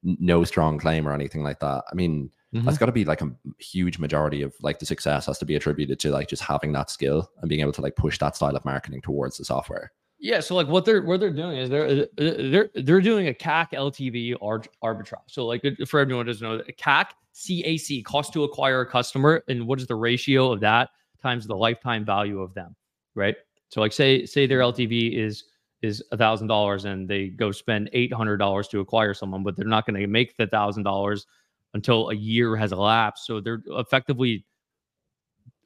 [0.04, 1.84] no strong claim or anything like that.
[1.92, 2.66] I mean, mm-hmm.
[2.66, 5.56] that's got to be like a huge majority of like the success has to be
[5.56, 8.56] attributed to like just having that skill and being able to like push that style
[8.56, 9.92] of marketing towards the software.
[10.22, 13.30] Yeah, so like what they're what they're doing is they're uh, uh, they're they're doing
[13.30, 14.36] a CAC LTV
[14.84, 15.14] arbitrage.
[15.28, 19.66] So like for everyone who doesn't know, CAC CAC cost to acquire a customer, and
[19.66, 20.90] what is the ratio of that
[21.22, 22.76] times the lifetime value of them,
[23.16, 23.36] right?
[23.70, 25.46] So like say say their LTV is
[25.82, 29.56] is a thousand dollars and they go spend eight hundred dollars to acquire someone, but
[29.56, 31.26] they're not going to make the thousand dollars
[31.74, 33.26] until a year has elapsed.
[33.26, 34.46] So they're effectively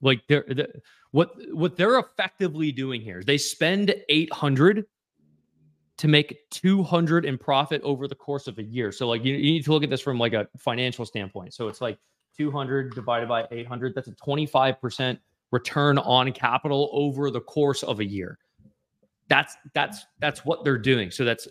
[0.01, 0.67] like they're, they're
[1.12, 4.86] what what they're effectively doing here is they spend eight hundred
[5.97, 8.91] to make 200 in profit over the course of a year.
[8.91, 11.53] So like you, you need to look at this from like a financial standpoint.
[11.53, 11.99] So it's like
[12.38, 13.93] 200 divided by 800.
[13.95, 15.19] That's a 25%
[15.51, 18.39] return on capital over the course of a year.
[19.29, 21.10] That's that's that's what they're doing.
[21.12, 21.47] So that's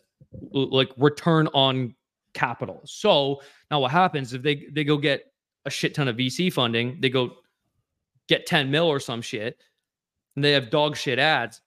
[0.52, 1.94] like return on
[2.34, 2.82] capital.
[2.84, 5.32] So now what happens if they they go get
[5.64, 7.36] a shit ton of VC funding, they go
[8.28, 9.62] get 10 mil or some shit,
[10.36, 11.61] and they have dog shit ads,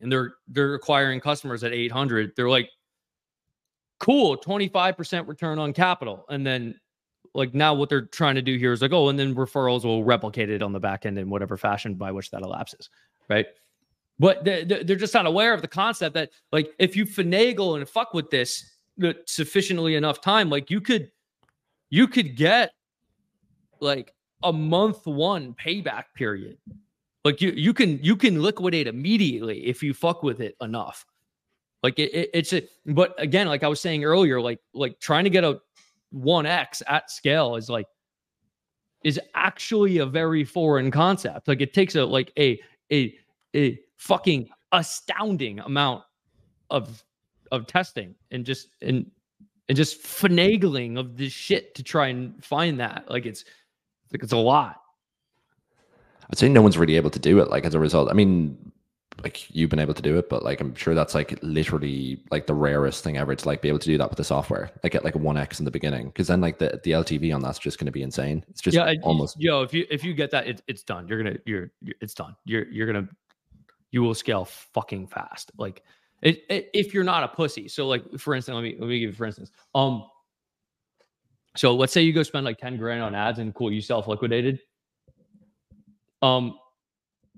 [0.00, 2.32] and they're they're acquiring customers at 800.
[2.36, 2.70] They're like,
[3.98, 6.24] cool, 25% return on capital.
[6.28, 6.80] And then
[7.34, 10.02] like now what they're trying to do here is like, oh, and then referrals will
[10.02, 12.90] replicate it on the back end in whatever fashion by which that elapses.
[13.28, 13.46] Right.
[14.18, 18.12] But they're just not aware of the concept that like if you finagle and fuck
[18.12, 18.70] with this
[19.02, 21.10] uh, sufficiently enough time, like you could
[21.88, 22.72] you could get
[23.80, 26.58] like a month one payback period.
[27.24, 31.04] Like you you can you can liquidate immediately if you fuck with it enough.
[31.82, 35.24] Like it, it, it's a but again, like I was saying earlier, like like trying
[35.24, 35.60] to get a
[36.14, 37.86] 1x at scale is like
[39.04, 41.48] is actually a very foreign concept.
[41.48, 42.58] Like it takes a like a
[42.92, 43.14] a
[43.54, 46.04] a fucking astounding amount
[46.70, 47.04] of
[47.50, 49.10] of testing and just and
[49.68, 53.04] and just finagling of this shit to try and find that.
[53.08, 53.44] Like it's
[54.12, 54.79] like it's a lot.
[56.30, 57.50] I'd say no one's really able to do it.
[57.50, 58.72] Like as a result, I mean,
[59.22, 62.46] like you've been able to do it, but like I'm sure that's like literally like
[62.46, 64.70] the rarest thing ever to like be able to do that with the software.
[64.82, 67.34] Like get like a one X in the beginning, because then like the the LTV
[67.34, 68.44] on that's just going to be insane.
[68.48, 69.62] It's just yeah, almost yo.
[69.62, 71.08] If you if you get that, it, it's done.
[71.08, 72.36] You're gonna you're, you're it's done.
[72.44, 73.08] You're you're gonna
[73.90, 75.50] you will scale fucking fast.
[75.58, 75.82] Like
[76.22, 77.68] it, it, if you're not a pussy.
[77.68, 79.50] So like for instance, let me let me give you for instance.
[79.74, 80.04] Um,
[81.56, 84.06] so let's say you go spend like ten grand on ads and cool, you self
[84.06, 84.60] liquidated.
[86.22, 86.58] Um,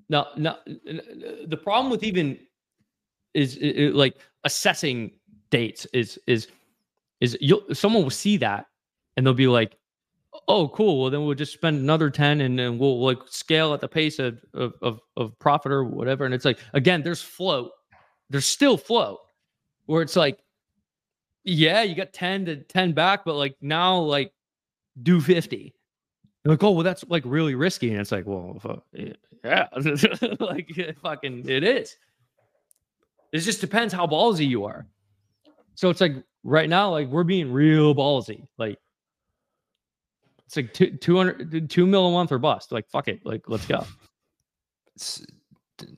[0.08, 2.38] now, now, the problem with even
[3.34, 5.12] is it, like assessing
[5.50, 6.48] dates is is
[7.20, 8.66] is you someone will see that
[9.16, 9.76] and they'll be like,
[10.48, 11.00] oh, cool.
[11.00, 14.18] Well, then we'll just spend another ten and then we'll like scale at the pace
[14.18, 16.24] of of of, of profit or whatever.
[16.24, 17.70] And it's like again, there's float.
[18.28, 19.18] There's still float
[19.86, 20.38] where it's like,
[21.44, 24.32] yeah, you got ten to ten back, but like now like
[25.02, 25.74] do fifty
[26.42, 27.90] they're like, oh, well, that's like really risky.
[27.90, 29.12] And it's like, well, eh,
[29.44, 29.68] yeah,
[30.40, 30.70] like
[31.02, 31.96] fucking it is.
[33.32, 34.86] It just depends how ballsy you are.
[35.74, 38.46] So it's like right now, like we're being real ballsy.
[38.58, 38.78] Like
[40.46, 42.72] it's like two, 200, two mil a month or bust.
[42.72, 43.24] Like, fuck it.
[43.24, 43.86] Like, let's go.
[44.94, 45.24] It's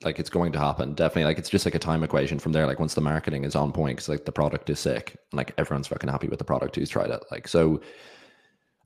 [0.03, 0.95] like it's going to happen.
[0.95, 1.25] Definitely.
[1.25, 2.67] Like it's just like a time equation from there.
[2.67, 5.53] Like once the marketing is on point, because like the product is sick and like
[5.59, 7.25] everyone's fucking happy with the product who's tried it.
[7.31, 7.81] Like, so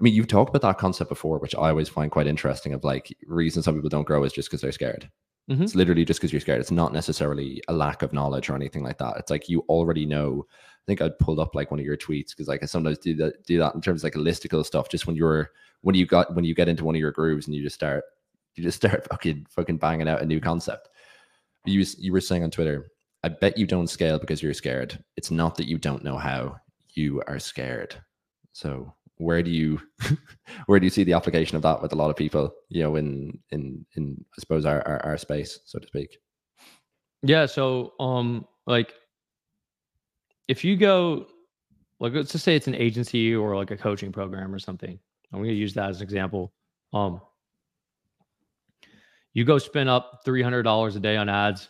[0.00, 2.72] I mean, you've talked about that concept before, which I always find quite interesting.
[2.72, 5.10] Of like, reason some people don't grow is just because they're scared.
[5.50, 5.62] Mm-hmm.
[5.62, 6.60] It's literally just because you're scared.
[6.60, 9.16] It's not necessarily a lack of knowledge or anything like that.
[9.16, 10.46] It's like you already know.
[10.50, 13.14] I think I'd pulled up like one of your tweets because like I sometimes do
[13.16, 14.88] that do that in terms of like listicle stuff.
[14.88, 17.56] Just when you're when you got when you get into one of your grooves and
[17.56, 18.04] you just start
[18.54, 20.90] you just start fucking fucking banging out a new concept.
[21.64, 22.90] You you were saying on Twitter,
[23.24, 25.02] I bet you don't scale because you're scared.
[25.16, 26.56] It's not that you don't know how.
[26.94, 27.96] You are scared.
[28.52, 29.80] So where do you
[30.66, 32.96] where do you see the application of that with a lot of people you know
[32.96, 36.18] in in in i suppose our, our, our space so to speak?
[37.22, 38.94] Yeah so um like
[40.46, 41.26] if you go
[42.00, 44.98] like let's just say it's an agency or like a coaching program or something
[45.32, 46.52] i'm going to use that as an example
[46.92, 47.20] um
[49.34, 51.68] you go spend up $300 a day on ads.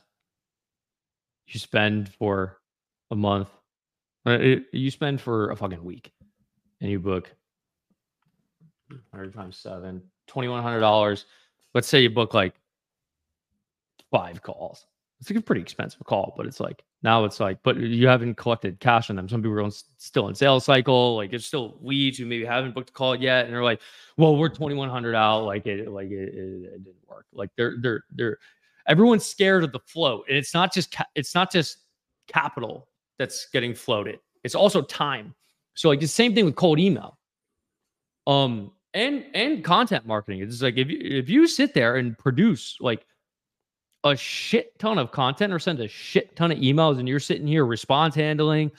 [1.48, 2.60] You spend for
[3.10, 3.48] a month
[4.26, 6.12] uh, you spend for a fucking week
[6.80, 7.34] and you book
[8.90, 11.24] 100 times seven, $2,100.
[11.74, 12.54] Let's say you book like
[14.10, 14.86] five calls.
[15.20, 18.36] It's like a pretty expensive call, but it's like now it's like, but you haven't
[18.36, 19.28] collected cash on them.
[19.28, 22.90] Some people are still in sales cycle, like it's still leads who maybe haven't booked
[22.90, 23.80] a call yet, and they're like,
[24.16, 27.50] "Well, we're twenty one hundred out, like it, like it, it, it, didn't work." Like
[27.56, 28.38] they're they're they're
[28.86, 31.78] everyone's scared of the float, and it's not just ca- it's not just
[32.26, 35.34] capital that's getting floated; it's also time.
[35.74, 37.18] So like the same thing with cold email.
[38.26, 40.42] Um, and and content marketing.
[40.42, 43.06] It's like if you if you sit there and produce like
[44.04, 47.46] a shit ton of content or send a shit ton of emails and you're sitting
[47.46, 48.70] here response handling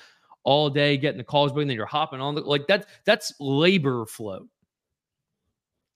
[0.43, 4.05] all day, getting the calls, but then you're hopping on the like that's that's labor
[4.05, 4.47] flow.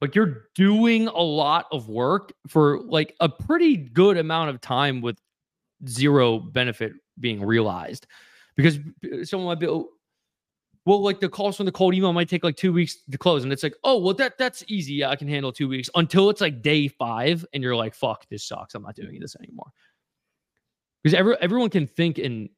[0.01, 4.99] Like you're doing a lot of work for like a pretty good amount of time
[4.99, 5.17] with
[5.87, 8.07] zero benefit being realized.
[8.55, 9.89] Because uh, someone might be, oh,
[10.85, 13.43] well, like the calls from the cold email might take like two weeks to close,
[13.43, 14.95] and it's like, oh, well, that that's easy.
[14.95, 18.27] Yeah, I can handle two weeks until it's like day five, and you're like, fuck,
[18.29, 18.75] this sucks.
[18.75, 19.71] I'm not doing this anymore.
[21.01, 22.49] Because every everyone can think and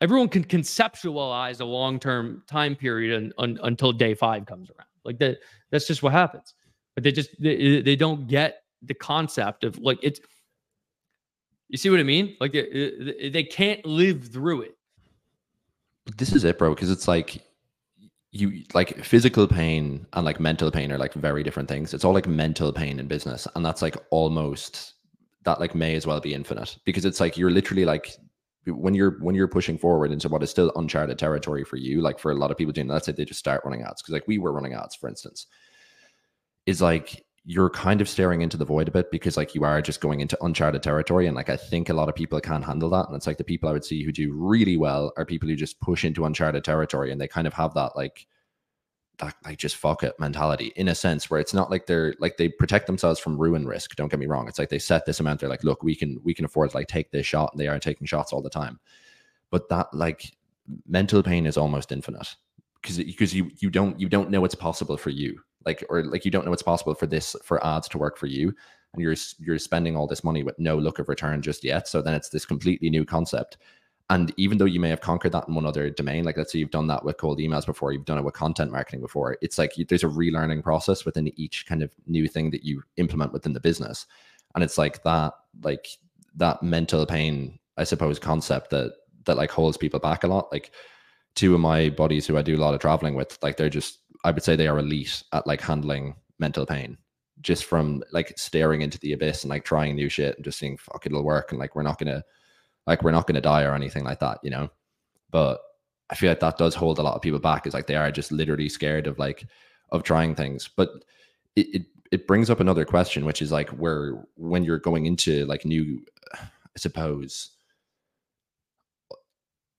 [0.00, 4.88] everyone can conceptualize a long-term time period until day five comes around.
[5.04, 5.38] Like that,
[5.70, 6.54] that's just what happens.
[6.94, 10.20] But they just they, they don't get the concept of like it's.
[11.68, 12.36] You see what I mean?
[12.40, 14.76] Like they, they can't live through it.
[16.16, 16.74] This is it, bro.
[16.74, 17.42] Because it's like
[18.34, 21.94] you like physical pain and like mental pain are like very different things.
[21.94, 24.94] It's all like mental pain in business, and that's like almost
[25.44, 28.10] that like may as well be infinite because it's like you're literally like
[28.66, 32.18] when you're when you're pushing forward into what is still uncharted territory for you, like
[32.18, 34.26] for a lot of people doing let's say they just start running ads because like
[34.26, 35.46] we were running ads, for instance,
[36.66, 39.82] is like you're kind of staring into the void a bit because like you are
[39.82, 41.26] just going into uncharted territory.
[41.26, 43.06] And like i think a lot of people can't handle that.
[43.06, 45.56] And it's like the people i would see who do really well are people who
[45.56, 48.26] just push into uncharted territory and they kind of have that like
[49.18, 52.36] that like just fuck it mentality in a sense where it's not like they're like
[52.36, 53.94] they protect themselves from ruin risk.
[53.94, 54.48] Don't get me wrong.
[54.48, 55.40] It's like they set this amount.
[55.40, 57.68] They're like look we can we can afford to like take this shot and they
[57.68, 58.80] are taking shots all the time.
[59.50, 60.32] But that like
[60.86, 62.34] mental pain is almost infinite
[62.80, 66.24] because because you you don't you don't know it's possible for you like or like
[66.24, 68.54] you don't know it's possible for this for ads to work for you
[68.92, 72.00] and you're you're spending all this money with no look of return just yet so
[72.00, 73.56] then it's this completely new concept
[74.10, 76.58] and even though you may have conquered that in one other domain, like let's say
[76.58, 79.56] you've done that with cold emails before, you've done it with content marketing before, it's
[79.56, 83.32] like you, there's a relearning process within each kind of new thing that you implement
[83.32, 84.06] within the business.
[84.54, 85.88] And it's like that, like
[86.36, 88.92] that mental pain, I suppose, concept that
[89.24, 90.52] that like holds people back a lot.
[90.52, 90.72] Like
[91.34, 94.00] two of my buddies who I do a lot of traveling with, like they're just,
[94.24, 96.98] I would say they are elite at like handling mental pain
[97.40, 100.76] just from like staring into the abyss and like trying new shit and just seeing
[100.76, 102.24] fuck it'll work and like we're not gonna
[102.86, 104.70] like we're not to die or anything like that, you know.
[105.30, 105.60] But
[106.10, 107.66] I feel like that does hold a lot of people back.
[107.66, 109.46] Is like they are just literally scared of like
[109.90, 110.68] of trying things.
[110.76, 110.90] But
[111.56, 111.82] it, it
[112.12, 116.04] it brings up another question, which is like where when you're going into like new,
[116.34, 116.38] I
[116.76, 117.50] suppose,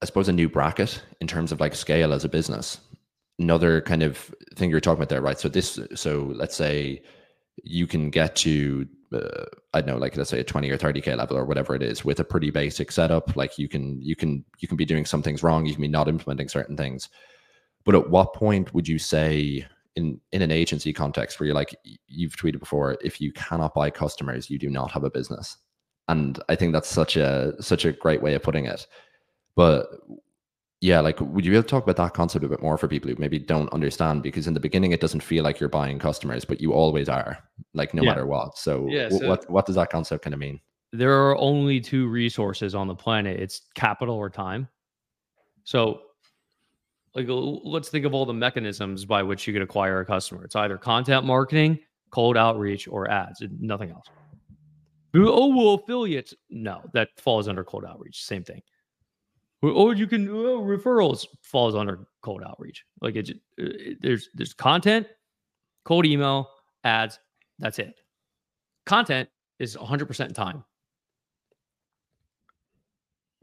[0.01, 2.79] I suppose a new bracket in terms of like scale as a business.
[3.37, 5.39] Another kind of thing you're talking about there, right?
[5.39, 7.01] So this, so let's say
[7.63, 11.17] you can get to uh, I don't know, like let's say a 20 or 30k
[11.17, 13.35] level or whatever it is with a pretty basic setup.
[13.35, 15.87] Like you can you can you can be doing some things wrong, you can be
[15.87, 17.09] not implementing certain things.
[17.83, 21.75] But at what point would you say in in an agency context where you're like
[22.07, 25.57] you've tweeted before, if you cannot buy customers, you do not have a business.
[26.07, 28.85] And I think that's such a such a great way of putting it.
[29.55, 29.87] But
[30.81, 32.87] yeah, like would you be able to talk about that concept a bit more for
[32.87, 34.23] people who maybe don't understand?
[34.23, 37.39] Because in the beginning, it doesn't feel like you're buying customers, but you always are,
[37.73, 38.09] like no yeah.
[38.09, 38.57] matter what.
[38.57, 40.59] So, yeah, so what what does that concept kind of mean?
[40.91, 44.67] There are only two resources on the planet: it's capital or time.
[45.63, 46.01] So,
[47.15, 50.43] like, let's think of all the mechanisms by which you could acquire a customer.
[50.43, 51.79] It's either content marketing,
[52.11, 53.41] cold outreach, or ads.
[53.59, 54.07] Nothing else.
[55.15, 56.33] Oh well, affiliates.
[56.49, 58.23] No, that falls under cold outreach.
[58.25, 58.61] Same thing
[59.61, 62.85] or you can oh, referrals falls under cold outreach.
[63.01, 65.07] Like it's it, there's there's content,
[65.83, 66.49] cold email,
[66.83, 67.19] ads.
[67.59, 67.95] That's it.
[68.85, 70.63] Content is 100% time.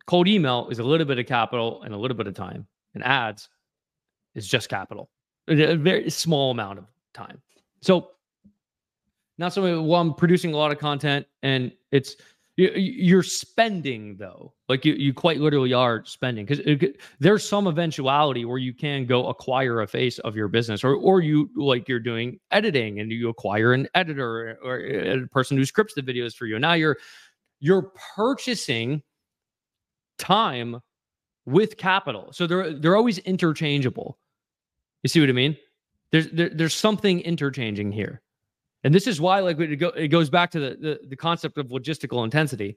[0.07, 3.03] Cold email is a little bit of capital and a little bit of time, and
[3.05, 3.49] ads
[4.35, 5.11] is just capital,
[5.49, 7.41] a very small amount of time.
[7.81, 8.11] So,
[9.39, 12.17] not so well, I'm producing a lot of content and it's
[12.57, 16.63] you're spending though, like you, you quite literally are spending because
[17.19, 21.23] there's some eventuality where you can go acquire a face of your business, or or
[21.23, 25.95] you like you're doing editing and you acquire an editor or a person who scripts
[25.95, 26.59] the videos for you.
[26.59, 26.99] Now you're
[27.61, 29.03] you're purchasing
[30.19, 30.81] time
[31.47, 34.19] with capital, so they're they're always interchangeable.
[35.03, 35.57] You see what I mean?
[36.11, 38.21] There's there, there's something interchanging here.
[38.85, 41.59] And this is why, like, it, go, it goes back to the, the, the concept
[41.59, 42.77] of logistical intensity.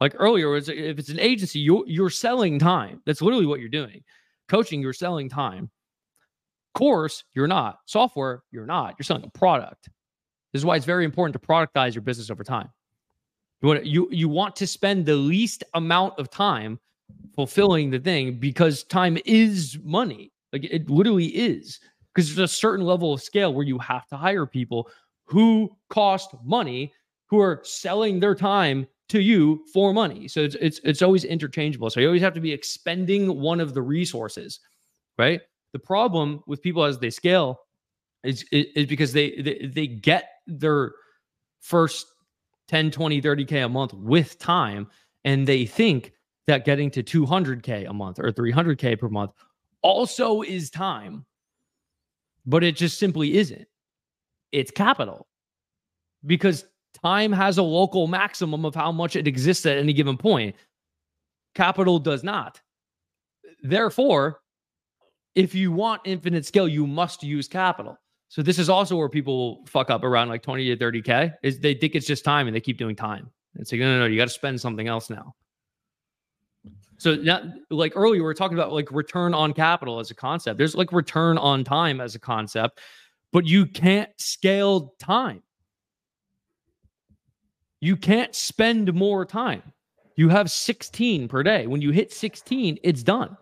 [0.00, 3.02] Like earlier, if it's an agency, you're, you're selling time.
[3.06, 4.02] That's literally what you're doing.
[4.48, 5.70] Coaching, you're selling time.
[6.74, 7.78] Course, you're not.
[7.86, 8.94] Software, you're not.
[8.98, 9.90] You're selling a product.
[10.52, 12.70] This is why it's very important to productize your business over time.
[13.60, 16.80] You want you you want to spend the least amount of time
[17.34, 20.32] fulfilling the thing because time is money.
[20.52, 21.78] Like it literally is.
[22.14, 24.90] Because there's a certain level of scale where you have to hire people
[25.24, 26.92] who cost money
[27.32, 30.28] who are selling their time to you for money.
[30.28, 31.88] So it's it's it's always interchangeable.
[31.88, 34.60] So you always have to be expending one of the resources,
[35.16, 35.40] right?
[35.72, 37.60] The problem with people as they scale
[38.22, 40.92] is is because they they, they get their
[41.60, 42.06] first
[42.68, 44.86] 10, 20, 30k a month with time
[45.24, 46.12] and they think
[46.46, 49.32] that getting to 200k a month or 300k per month
[49.80, 51.24] also is time.
[52.44, 53.66] But it just simply isn't
[54.52, 55.26] it's capital
[56.26, 56.64] because
[57.02, 60.54] time has a local maximum of how much it exists at any given point.
[61.54, 62.60] Capital does not.
[63.62, 64.40] therefore,
[65.34, 67.98] if you want infinite scale, you must use capital.
[68.28, 71.74] So this is also where people fuck up around like 20 to 30K is they
[71.74, 73.30] think it's just time and they keep doing time.
[73.56, 75.34] It's like, no, no, no, you got to spend something else now.
[76.96, 80.56] So now, like earlier, we are talking about like return on capital as a concept.
[80.56, 82.80] There's like return on time as a concept,
[83.32, 85.42] but you can't scale time.
[87.80, 89.62] You can't spend more time.
[90.14, 91.66] You have 16 per day.
[91.66, 93.36] When you hit 16, it's done.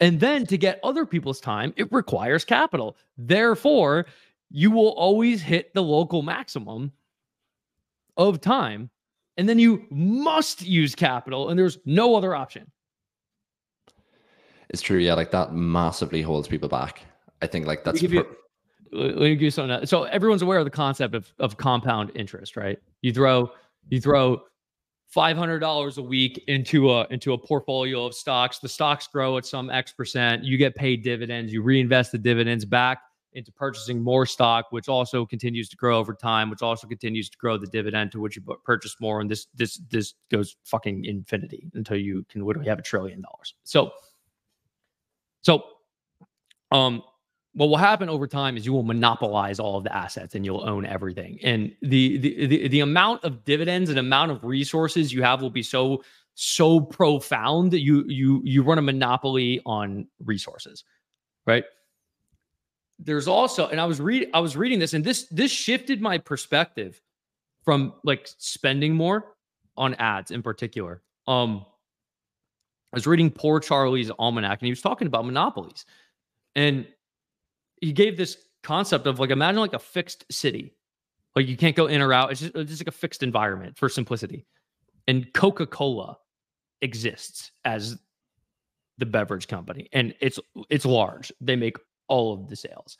[0.00, 2.96] And then to get other people's time, it requires capital.
[3.16, 4.06] Therefore,
[4.50, 6.92] you will always hit the local maximum
[8.16, 8.90] of time.
[9.36, 12.70] And then you must use capital, and there's no other option.
[14.68, 14.98] It's true.
[14.98, 15.14] Yeah.
[15.14, 17.02] Like that massively holds people back.
[17.42, 18.02] I think like that's.
[18.02, 18.36] Let me give you,
[18.92, 19.86] let me give you something.
[19.86, 22.78] So everyone's aware of the concept of, of compound interest, right?
[23.02, 23.50] You throw
[23.88, 24.42] you throw
[25.14, 29.70] $500 a week into a into a portfolio of stocks the stocks grow at some
[29.70, 32.98] x percent you get paid dividends you reinvest the dividends back
[33.32, 37.38] into purchasing more stock which also continues to grow over time which also continues to
[37.38, 41.70] grow the dividend to which you purchase more and this this this goes fucking infinity
[41.72, 43.90] until you can literally have a trillion dollars so
[45.40, 45.62] so
[46.70, 47.02] um
[47.54, 50.68] what will happen over time is you will monopolize all of the assets and you'll
[50.68, 51.38] own everything.
[51.42, 55.50] And the, the the the, amount of dividends and amount of resources you have will
[55.50, 56.02] be so
[56.34, 60.84] so profound that you you you run a monopoly on resources
[61.48, 61.64] right?
[63.00, 66.18] There's also and i was reading i was reading this and this this shifted my
[66.18, 67.00] perspective
[67.64, 69.36] from like spending more
[69.76, 71.02] on ads in particular.
[71.26, 71.64] Um
[72.92, 75.84] i was reading poor charlie's almanac and he was talking about monopolies.
[76.56, 76.88] And
[77.80, 80.74] he gave this concept of like imagine like a fixed city.
[81.34, 82.32] Like you can't go in or out.
[82.32, 84.46] It's just, it's just like a fixed environment for simplicity.
[85.06, 86.18] And coca-cola
[86.82, 87.98] exists as
[88.98, 91.32] the beverage company and it's it's large.
[91.40, 91.76] They make
[92.08, 92.98] all of the sales.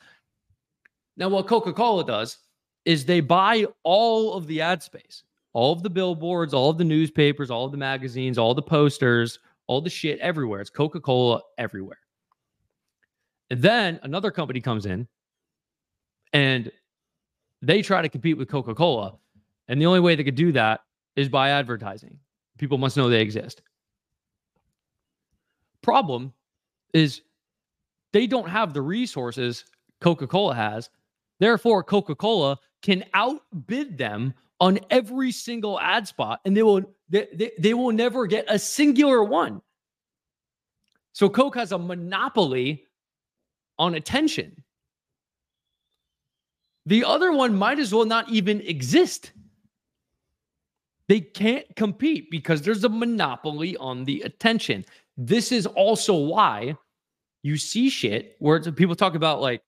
[1.17, 2.37] Now what coca-cola does
[2.85, 5.23] is they buy all of the ad space
[5.53, 9.39] all of the billboards all of the newspapers all of the magazines all the posters
[9.67, 10.61] all the shit everywhere.
[10.61, 11.99] It's coca-cola everywhere
[13.49, 15.07] and then another company comes in
[16.33, 16.71] and
[17.61, 19.15] they try to compete with Coca Cola.
[19.67, 20.81] And the only way they could do that
[21.15, 22.17] is by advertising.
[22.57, 23.61] People must know they exist.
[25.81, 26.33] Problem
[26.93, 27.21] is
[28.13, 29.65] they don't have the resources
[30.01, 30.89] Coca Cola has.
[31.39, 37.27] Therefore, Coca Cola can outbid them on every single ad spot and they will they,
[37.33, 39.61] they, they will never get a singular one.
[41.13, 42.85] So Coke has a monopoly
[43.79, 44.63] on attention.
[46.85, 49.31] The other one might as well not even exist.
[51.07, 54.85] They can't compete because there's a monopoly on the attention.
[55.17, 56.75] This is also why
[57.41, 59.61] you see shit where people talk about like,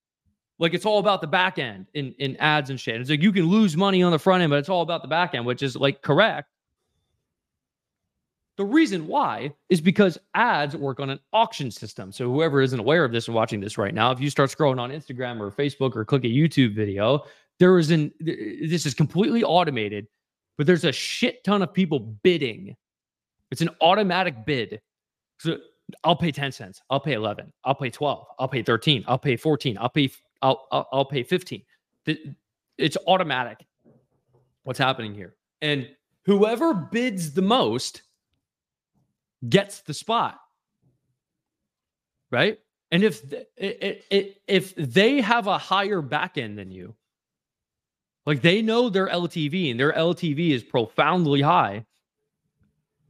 [0.60, 3.02] like it's all about the back end in, in ads and shit.
[3.02, 5.08] It's like you can lose money on the front end, but it's all about the
[5.08, 6.48] back end, which is like correct.
[8.58, 12.12] The reason why is because ads work on an auction system.
[12.12, 14.80] So whoever isn't aware of this and watching this right now, if you start scrolling
[14.80, 17.24] on Instagram or Facebook or click a YouTube video,
[17.60, 20.08] there is an this is completely automated,
[20.58, 22.76] but there's a shit ton of people bidding.
[23.52, 24.82] It's an automatic bid.
[25.40, 25.58] So
[26.04, 26.82] I'll pay 10 cents.
[26.90, 27.52] I'll pay 11.
[27.64, 28.26] I'll pay 12.
[28.40, 29.04] I'll pay 13.
[29.08, 29.78] I'll pay 14.
[29.78, 31.64] I'll pay I'll I'll, I'll pay 15.
[32.78, 33.66] It's automatic.
[34.64, 35.36] What's happening here?
[35.62, 35.88] And
[36.26, 38.02] whoever bids the most
[39.48, 40.40] gets the spot.
[42.32, 42.60] Right?
[42.92, 43.22] And if
[43.58, 46.96] if they have a higher back end than you,
[48.26, 51.86] like they know their LTV and their LTV is profoundly high,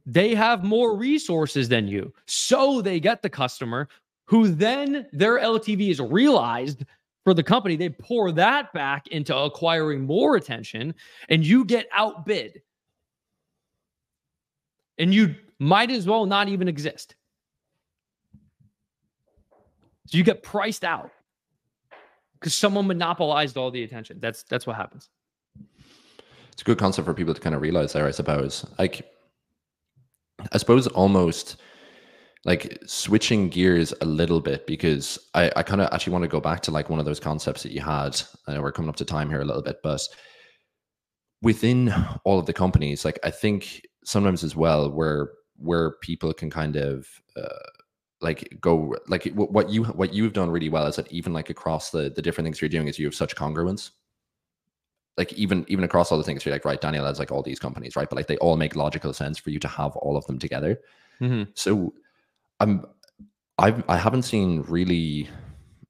[0.06, 2.12] they have more resources than you.
[2.26, 3.88] So they get the customer
[4.24, 6.84] who then their LTV is realized
[7.24, 7.76] for the company.
[7.76, 10.94] They pour that back into acquiring more attention
[11.28, 12.62] and you get outbid.
[14.98, 17.14] And you might as well not even exist.
[20.08, 21.10] So you get priced out
[22.34, 24.18] because someone monopolized all the attention.
[24.20, 25.08] That's that's what happens.
[26.52, 28.66] It's a good concept for people to kind of realize there, I suppose.
[28.78, 29.08] Like
[30.52, 31.56] I suppose almost
[32.44, 36.40] like switching gears a little bit because I, I kind of actually want to go
[36.40, 38.20] back to like one of those concepts that you had.
[38.48, 40.02] I know we're coming up to time here a little bit, but
[41.40, 41.94] within
[42.24, 45.30] all of the companies, like I think sometimes as well, where
[45.62, 47.68] where people can kind of uh,
[48.20, 51.90] like go like what you what you've done really well is that even like across
[51.90, 53.90] the the different things you're doing is you have such congruence
[55.16, 57.58] like even even across all the things you're like right daniel has like all these
[57.58, 60.24] companies right but like they all make logical sense for you to have all of
[60.26, 60.80] them together
[61.20, 61.50] mm-hmm.
[61.54, 61.92] so
[62.62, 62.86] I'm
[63.58, 65.28] I I haven't seen really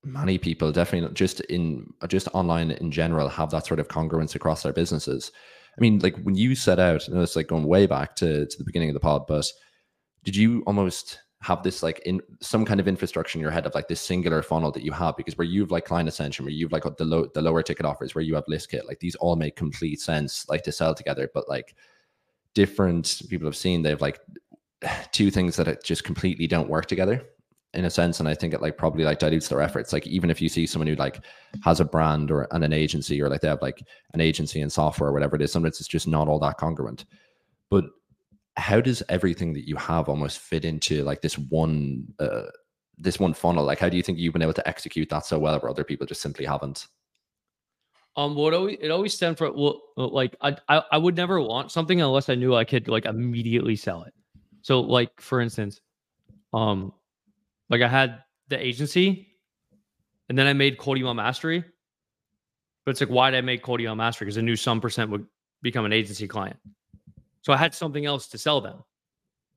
[0.04, 4.62] many people definitely just in just online in general have that sort of congruence across
[4.62, 5.30] their businesses.
[5.76, 8.58] I mean, like when you set out, and it's like going way back to to
[8.58, 9.50] the beginning of the pod, but
[10.24, 13.74] did you almost have this like in some kind of infrastructure in your head of
[13.74, 15.16] like this singular funnel that you have?
[15.16, 17.86] Because where you've like client ascension where you've like got the low the lower ticket
[17.86, 21.30] offers where you have ListKit like these all make complete sense like to sell together.
[21.32, 21.74] But like
[22.54, 24.20] different people have seen they've like
[25.12, 27.22] two things that just completely don't work together
[27.74, 29.92] in a sense and i think it like probably like dilutes their efforts.
[29.92, 31.24] Like even if you see someone who like
[31.62, 33.82] has a brand or and an agency or like they have like
[34.14, 37.04] an agency and software or whatever it is sometimes it's just not all that congruent.
[37.70, 37.84] But
[38.56, 42.50] how does everything that you have almost fit into like this one uh,
[42.98, 43.64] this one funnel?
[43.64, 45.84] Like how do you think you've been able to execute that so well where other
[45.84, 46.86] people just simply haven't?
[48.16, 51.72] Um what always it always stands for well like I, I i would never launch
[51.72, 54.12] something unless i knew i could like immediately sell it.
[54.60, 55.80] So like for instance
[56.52, 56.92] um
[57.72, 59.34] like i had the agency
[60.28, 61.64] and then i made cold email mastery
[62.84, 65.10] but it's like why did i make cold email mastery because i knew some percent
[65.10, 65.26] would
[65.62, 66.56] become an agency client
[67.42, 68.82] so I had something else to sell them.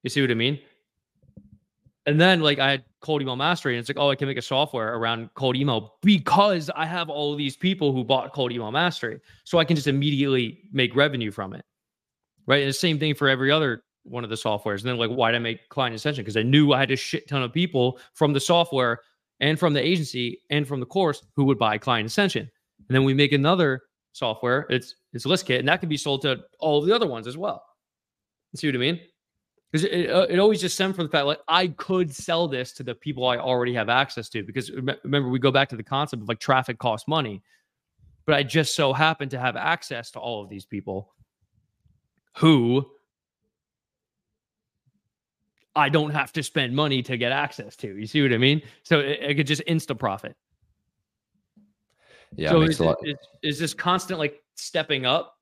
[0.04, 0.60] You see what I mean?
[2.08, 4.38] And then like I had cold email mastery, and it's like, oh, I can make
[4.38, 8.72] a software around cold email because I have all these people who bought cold email
[8.72, 9.20] mastery.
[9.44, 11.64] So I can just immediately make revenue from it.
[12.48, 12.62] Right.
[12.62, 14.80] And the same thing for every other one of the softwares.
[14.80, 16.24] And then like, why did I make client ascension?
[16.24, 19.02] Because I knew I had a shit ton of people from the software
[19.40, 22.50] and from the agency and from the course who would buy client ascension.
[22.88, 23.84] And then we make another
[24.14, 24.66] software.
[24.70, 27.64] It's it's ListKit, and that can be sold to all the other ones as well.
[28.56, 29.02] See what I mean?
[29.72, 32.72] Because it, uh, it always just stemmed from the fact like I could sell this
[32.74, 34.44] to the people I already have access to.
[34.44, 37.44] Because remember, we go back to the concept of like traffic costs money,
[38.26, 41.14] but I just so happen to have access to all of these people
[42.38, 42.90] who
[45.76, 47.98] I don't have to spend money to get access to.
[47.98, 48.62] You see what I mean?
[48.84, 50.36] So it, it could just insta profit.
[52.36, 52.50] Yeah.
[52.50, 55.38] So is, is, is this constant like stepping up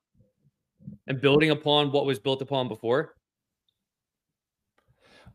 [1.08, 3.16] and building upon what was built upon before?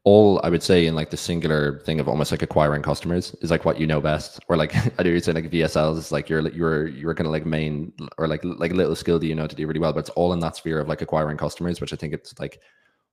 [0.09, 3.51] all I would say in like the singular thing of almost like acquiring customers is
[3.51, 6.31] like what you know best, or like I do you say like VSLs is like
[6.31, 9.47] you're you're you're kind of like main or like like little skill that you know
[9.47, 11.93] to do really well, but it's all in that sphere of like acquiring customers, which
[11.93, 12.61] I think it's like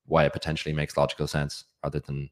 [0.06, 2.30] why it potentially makes logical sense rather than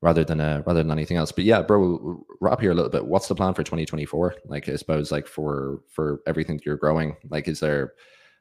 [0.00, 1.32] rather than uh, rather than anything else.
[1.32, 3.06] But yeah, bro, we'll wrap here a little bit.
[3.06, 4.36] What's the plan for 2024?
[4.46, 7.94] Like I suppose like for for everything that you're growing, like is there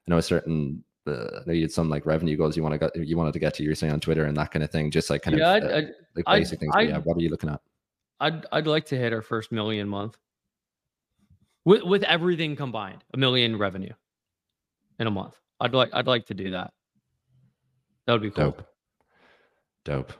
[0.07, 2.73] I know a certain uh, I know you had some like revenue goals you want
[2.73, 4.71] to get you wanted to get to you're saying on Twitter and that kind of
[4.71, 4.91] thing.
[4.91, 6.73] Just like kind yeah, of uh, like basic things.
[6.79, 7.61] yeah, what are you looking at?
[8.19, 10.17] I'd I'd like to hit our first million month
[11.65, 13.93] with with everything combined, a million revenue
[14.99, 15.35] in a month.
[15.59, 16.73] I'd like I'd like to do that.
[18.11, 18.51] That would be cool.
[18.51, 18.67] Dope.
[19.85, 20.13] Dope.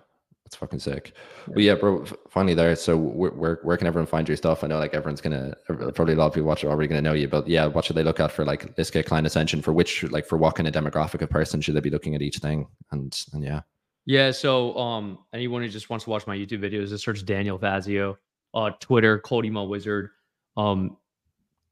[0.45, 1.11] That's fucking sick.
[1.45, 2.05] But yeah, bro.
[2.29, 2.73] Finally, there.
[2.77, 4.63] So where, where can everyone find your stuff?
[4.63, 7.11] I know like everyone's gonna probably a lot of people watch are already gonna know
[7.11, 9.73] you, but yeah, what should they look at for like this get client ascension for
[9.73, 12.37] which like for what kind of demographic of person should they be looking at each
[12.37, 12.65] thing?
[12.93, 13.59] And and yeah.
[14.05, 14.31] Yeah.
[14.31, 18.17] So um, anyone who just wants to watch my YouTube videos, just search Daniel Fazio,
[18.53, 20.11] uh, Twitter, Cold Email Wizard,
[20.55, 20.95] um,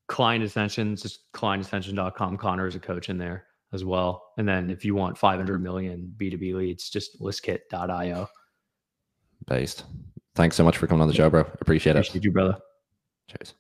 [0.10, 2.36] client ascensions, just clientascension.com.
[2.36, 4.32] Conor is a coach in there as well.
[4.38, 8.28] And then if you want 500 million B2B leads, just listkit.io
[9.48, 9.84] based.
[10.36, 11.42] Thanks so much for coming on the show, bro.
[11.60, 12.24] Appreciate, Appreciate it.
[12.24, 12.58] you, brother.
[13.28, 13.54] Cheers.